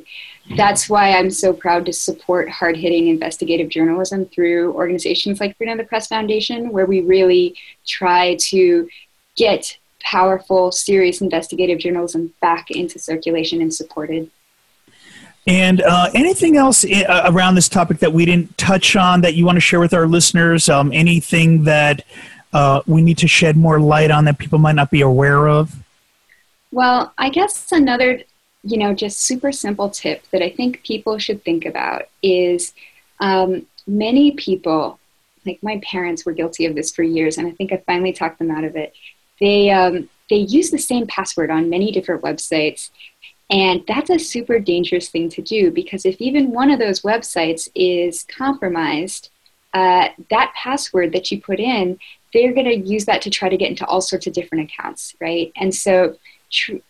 that's 0.55 0.89
why 0.89 1.11
I'm 1.11 1.29
so 1.29 1.51
proud 1.53 1.85
to 1.87 1.93
support 1.93 2.49
hard 2.49 2.77
hitting 2.77 3.07
investigative 3.07 3.69
journalism 3.69 4.25
through 4.25 4.73
organizations 4.73 5.39
like 5.39 5.57
Freedom 5.57 5.79
of 5.79 5.85
the 5.85 5.87
Press 5.87 6.07
Foundation, 6.07 6.71
where 6.71 6.85
we 6.85 7.01
really 7.01 7.55
try 7.85 8.35
to 8.41 8.87
get 9.35 9.77
powerful, 10.01 10.71
serious 10.71 11.21
investigative 11.21 11.79
journalism 11.79 12.33
back 12.41 12.71
into 12.71 12.97
circulation 12.97 13.61
and 13.61 13.73
supported. 13.73 14.31
And 15.47 15.81
uh, 15.81 16.09
anything 16.13 16.57
else 16.57 16.83
uh, 16.83 17.23
around 17.25 17.55
this 17.55 17.69
topic 17.69 17.99
that 17.99 18.11
we 18.11 18.25
didn't 18.25 18.57
touch 18.57 18.95
on 18.95 19.21
that 19.21 19.35
you 19.35 19.45
want 19.45 19.55
to 19.55 19.61
share 19.61 19.79
with 19.79 19.93
our 19.93 20.05
listeners? 20.05 20.67
Um, 20.67 20.91
anything 20.93 21.63
that 21.63 22.05
uh, 22.51 22.81
we 22.85 23.01
need 23.01 23.17
to 23.19 23.27
shed 23.27 23.55
more 23.55 23.79
light 23.79 24.11
on 24.11 24.25
that 24.25 24.37
people 24.37 24.59
might 24.59 24.75
not 24.75 24.91
be 24.91 25.01
aware 25.01 25.47
of? 25.47 25.73
Well, 26.71 27.13
I 27.17 27.29
guess 27.29 27.71
another, 27.71 28.21
you 28.67 28.77
know, 28.77 28.93
just 28.93 29.21
super 29.21 29.51
simple 29.51 29.89
tip 29.89 30.23
that 30.31 30.41
I 30.41 30.49
think 30.49 30.83
people 30.83 31.17
should 31.17 31.43
think 31.43 31.65
about 31.65 32.03
is 32.21 32.73
um, 33.19 33.65
many 33.87 34.31
people, 34.31 34.99
like 35.45 35.59
my 35.63 35.81
parents, 35.83 36.25
were 36.25 36.33
guilty 36.33 36.65
of 36.65 36.75
this 36.75 36.91
for 36.91 37.03
years, 37.03 37.37
and 37.37 37.47
I 37.47 37.51
think 37.51 37.71
I 37.71 37.77
finally 37.85 38.13
talked 38.13 38.39
them 38.39 38.51
out 38.51 38.63
of 38.63 38.75
it. 38.75 38.93
They 39.39 39.69
um, 39.69 40.09
they 40.29 40.37
use 40.37 40.71
the 40.71 40.77
same 40.77 41.07
password 41.07 41.49
on 41.49 41.69
many 41.69 41.91
different 41.91 42.23
websites 42.23 42.89
and 43.49 43.83
that's 43.87 44.09
a 44.09 44.19
super 44.19 44.59
dangerous 44.59 45.09
thing 45.09 45.29
to 45.29 45.41
do 45.41 45.71
because 45.71 46.05
if 46.05 46.19
even 46.19 46.51
one 46.51 46.69
of 46.69 46.79
those 46.79 47.01
websites 47.01 47.69
is 47.75 48.23
compromised 48.23 49.29
uh, 49.73 50.09
that 50.29 50.53
password 50.55 51.13
that 51.13 51.31
you 51.31 51.41
put 51.41 51.59
in 51.59 51.97
they're 52.33 52.53
going 52.53 52.65
to 52.65 52.75
use 52.75 53.05
that 53.05 53.21
to 53.21 53.29
try 53.29 53.47
to 53.47 53.57
get 53.57 53.69
into 53.69 53.85
all 53.85 54.01
sorts 54.01 54.27
of 54.27 54.33
different 54.33 54.69
accounts 54.69 55.15
right? 55.21 55.51
And 55.55 55.73
so 55.73 56.17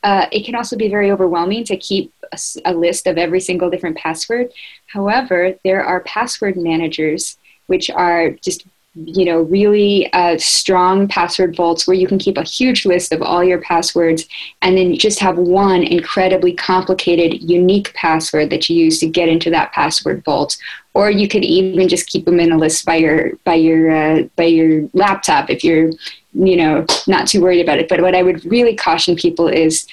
uh, 0.04 0.28
it 0.32 0.46
can 0.46 0.56
also 0.56 0.76
be 0.76 0.89
very 0.89 1.12
overwhelming 1.12 1.63
to 1.65 1.78
keep 1.78 2.13
a, 2.32 2.38
a 2.65 2.74
list 2.74 3.08
of 3.08 3.17
every 3.17 3.39
single 3.39 3.70
different 3.70 3.98
password. 3.98 4.52
However 4.88 5.56
there 5.63 5.84
are 5.84 6.02
password 6.02 6.58
managers 6.58 7.38
which 7.67 7.89
are 7.89 8.32
just 8.32 8.65
you 9.06 9.26
know 9.26 9.41
really 9.41 10.12
uh, 10.13 10.38
strong 10.39 11.08
password 11.08 11.56
vaults 11.56 11.86
where 11.86 11.96
you 11.96 12.08
can 12.08 12.17
keep 12.17 12.38
a 12.38 12.43
huge 12.43 12.86
list 12.86 13.12
of 13.12 13.22
all 13.22 13.43
your 13.43 13.62
passwords 13.62 14.28
and 14.62 14.78
then 14.78 14.96
just 14.98 15.20
have 15.20 15.38
one 15.38 15.84
incredibly 15.84 16.54
complicated 16.54 17.41
unique 17.43 17.93
password 17.93 18.50
that 18.50 18.70
you 18.70 18.76
use 18.76 19.00
to 19.00 19.08
get 19.08 19.30
into 19.30 19.50
that 19.50 19.72
password 19.72 20.24
vault. 20.24 20.58
Or 20.93 21.12
you 21.12 21.28
could 21.28 21.43
even 21.43 21.88
just 21.88 22.08
keep 22.08 22.26
them 22.26 22.39
in 22.39 22.52
a 22.52 22.58
list 22.58 22.86
by 22.86 22.96
your 22.96 23.34
by 23.43 23.54
your 23.54 23.91
uh, 23.91 24.24
by 24.36 24.46
your 24.46 24.89
laptop 24.93 25.52
if 25.52 25.63
you're 25.63 25.91
you 26.38 26.56
know 26.56 26.86
not 27.08 27.28
too 27.28 27.41
worried 27.41 27.62
about 27.62 27.80
it 27.80 27.89
but 27.89 28.02
what 28.02 28.15
i 28.15 28.21
would 28.21 28.43
really 28.45 28.76
caution 28.76 29.15
people 29.15 29.47
is 29.47 29.88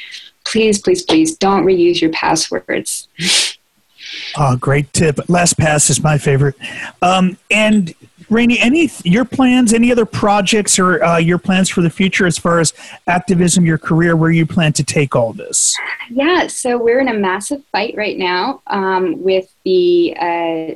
please 0.44 0.80
please 0.80 1.02
please 1.02 1.36
don't 1.36 1.64
reuse 1.64 2.00
your 2.00 2.10
passwords 2.10 3.08
Oh, 4.36 4.56
great 4.60 4.92
tip. 4.92 5.16
LastPass 5.16 5.90
is 5.90 6.02
my 6.02 6.18
favorite. 6.18 6.54
Um, 7.02 7.36
and 7.50 7.94
Rainey, 8.30 8.58
any 8.58 8.90
your 9.04 9.24
plans, 9.24 9.72
any 9.72 9.92
other 9.92 10.06
projects 10.06 10.78
or 10.78 11.02
uh, 11.02 11.18
your 11.18 11.38
plans 11.38 11.68
for 11.68 11.82
the 11.82 11.90
future 11.90 12.26
as 12.26 12.38
far 12.38 12.60
as 12.60 12.72
activism, 13.06 13.64
your 13.64 13.78
career, 13.78 14.16
where 14.16 14.30
you 14.30 14.46
plan 14.46 14.72
to 14.74 14.84
take 14.84 15.14
all 15.14 15.32
this? 15.32 15.76
Yeah, 16.10 16.46
so 16.46 16.78
we're 16.78 17.00
in 17.00 17.08
a 17.08 17.14
massive 17.14 17.62
fight 17.72 17.94
right 17.96 18.18
now 18.18 18.62
um, 18.66 19.22
with 19.22 19.54
the 19.64 20.16
uh, 20.20 20.74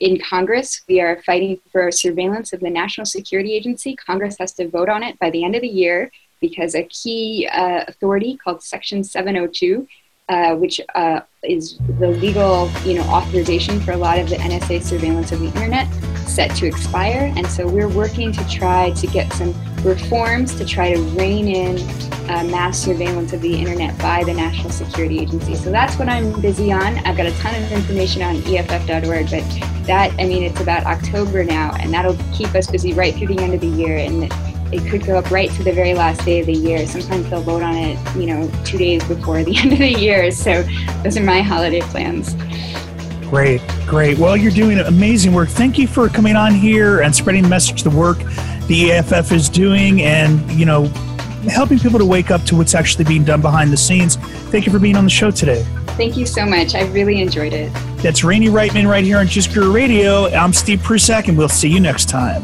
in 0.00 0.20
Congress. 0.20 0.82
We 0.88 1.00
are 1.00 1.22
fighting 1.22 1.60
for 1.72 1.90
surveillance 1.90 2.52
of 2.52 2.60
the 2.60 2.70
National 2.70 3.04
Security 3.04 3.52
Agency. 3.52 3.96
Congress 3.96 4.36
has 4.38 4.52
to 4.54 4.68
vote 4.68 4.88
on 4.88 5.02
it 5.02 5.18
by 5.18 5.30
the 5.30 5.44
end 5.44 5.54
of 5.54 5.62
the 5.62 5.68
year 5.68 6.10
because 6.40 6.74
a 6.74 6.84
key 6.84 7.48
uh, 7.52 7.84
authority 7.86 8.36
called 8.36 8.62
Section 8.62 9.04
702 9.04 9.86
uh, 10.30 10.54
which 10.54 10.80
uh, 10.94 11.20
is 11.42 11.76
the 11.98 12.06
legal, 12.08 12.70
you 12.84 12.94
know, 12.94 13.02
authorization 13.02 13.80
for 13.80 13.90
a 13.90 13.96
lot 13.96 14.16
of 14.16 14.28
the 14.28 14.36
NSA 14.36 14.80
surveillance 14.80 15.32
of 15.32 15.40
the 15.40 15.46
internet, 15.46 15.92
set 16.28 16.54
to 16.54 16.66
expire. 16.66 17.32
And 17.36 17.44
so 17.48 17.66
we're 17.66 17.88
working 17.88 18.30
to 18.32 18.48
try 18.48 18.92
to 18.92 19.06
get 19.08 19.32
some 19.32 19.52
reforms 19.82 20.54
to 20.54 20.64
try 20.64 20.94
to 20.94 21.00
rein 21.18 21.48
in 21.48 21.78
uh, 22.30 22.44
mass 22.44 22.78
surveillance 22.78 23.32
of 23.32 23.40
the 23.40 23.52
internet 23.52 23.98
by 23.98 24.22
the 24.22 24.32
National 24.32 24.70
Security 24.70 25.18
Agency. 25.18 25.56
So 25.56 25.72
that's 25.72 25.98
what 25.98 26.08
I'm 26.08 26.40
busy 26.40 26.70
on. 26.70 26.98
I've 26.98 27.16
got 27.16 27.26
a 27.26 27.36
ton 27.38 27.60
of 27.60 27.72
information 27.72 28.22
on 28.22 28.36
EFF.org, 28.36 29.30
but 29.30 29.86
that, 29.86 30.12
I 30.12 30.26
mean, 30.26 30.44
it's 30.44 30.60
about 30.60 30.84
October 30.84 31.42
now, 31.42 31.74
and 31.80 31.92
that'll 31.92 32.16
keep 32.32 32.54
us 32.54 32.70
busy 32.70 32.92
right 32.92 33.12
through 33.16 33.34
the 33.34 33.40
end 33.40 33.54
of 33.54 33.60
the 33.60 33.66
year. 33.66 33.96
And 33.96 34.30
it 34.72 34.88
could 34.88 35.04
go 35.04 35.16
up 35.16 35.30
right 35.30 35.50
to 35.52 35.62
the 35.62 35.72
very 35.72 35.94
last 35.94 36.24
day 36.24 36.40
of 36.40 36.46
the 36.46 36.52
year. 36.52 36.86
Sometimes 36.86 37.28
they'll 37.28 37.42
vote 37.42 37.62
on 37.62 37.74
it, 37.74 37.98
you 38.16 38.26
know, 38.26 38.50
two 38.64 38.78
days 38.78 39.02
before 39.04 39.42
the 39.42 39.56
end 39.58 39.72
of 39.72 39.78
the 39.78 39.92
year. 39.92 40.30
So 40.30 40.62
those 41.02 41.16
are 41.16 41.22
my 41.22 41.42
holiday 41.42 41.80
plans. 41.80 42.34
Great, 43.28 43.60
great. 43.86 44.18
Well, 44.18 44.36
you're 44.36 44.50
doing 44.50 44.80
amazing 44.80 45.32
work. 45.32 45.48
Thank 45.48 45.78
you 45.78 45.86
for 45.86 46.08
coming 46.08 46.34
on 46.34 46.52
here 46.52 47.00
and 47.00 47.14
spreading 47.14 47.42
the 47.42 47.48
message, 47.48 47.84
the 47.84 47.90
work 47.90 48.18
the 48.66 48.92
EFF 48.92 49.32
is 49.32 49.48
doing, 49.48 50.02
and 50.02 50.50
you 50.52 50.64
know, 50.64 50.84
helping 51.48 51.78
people 51.78 51.98
to 51.98 52.04
wake 52.04 52.30
up 52.30 52.42
to 52.44 52.56
what's 52.56 52.74
actually 52.74 53.04
being 53.04 53.24
done 53.24 53.40
behind 53.40 53.72
the 53.72 53.76
scenes. 53.76 54.16
Thank 54.50 54.66
you 54.66 54.72
for 54.72 54.78
being 54.78 54.96
on 54.96 55.04
the 55.04 55.10
show 55.10 55.30
today. 55.30 55.64
Thank 55.96 56.16
you 56.16 56.26
so 56.26 56.44
much. 56.46 56.74
I 56.74 56.82
really 56.86 57.20
enjoyed 57.20 57.52
it. 57.52 57.72
That's 57.98 58.24
Rainey 58.24 58.48
Reitman 58.48 58.88
right 58.88 59.04
here 59.04 59.18
on 59.18 59.26
Juice 59.26 59.46
Guru 59.46 59.72
Radio. 59.72 60.26
I'm 60.28 60.52
Steve 60.52 60.80
Prussack, 60.80 61.28
and 61.28 61.36
we'll 61.36 61.48
see 61.48 61.68
you 61.68 61.80
next 61.80 62.08
time. 62.08 62.42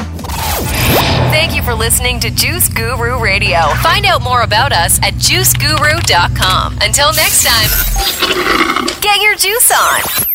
Thank 1.37 1.55
you 1.55 1.62
for 1.62 1.75
listening 1.75 2.18
to 2.20 2.31
Juice 2.31 2.70
Guru 2.70 3.22
Radio. 3.22 3.59
Find 3.83 4.07
out 4.07 4.22
more 4.22 4.40
about 4.40 4.72
us 4.72 4.99
at 5.03 5.12
juiceguru.com. 5.12 6.79
Until 6.81 7.12
next 7.12 7.44
time, 7.44 9.01
get 9.03 9.20
your 9.20 9.37
juice 9.37 9.70
on. 9.70 10.25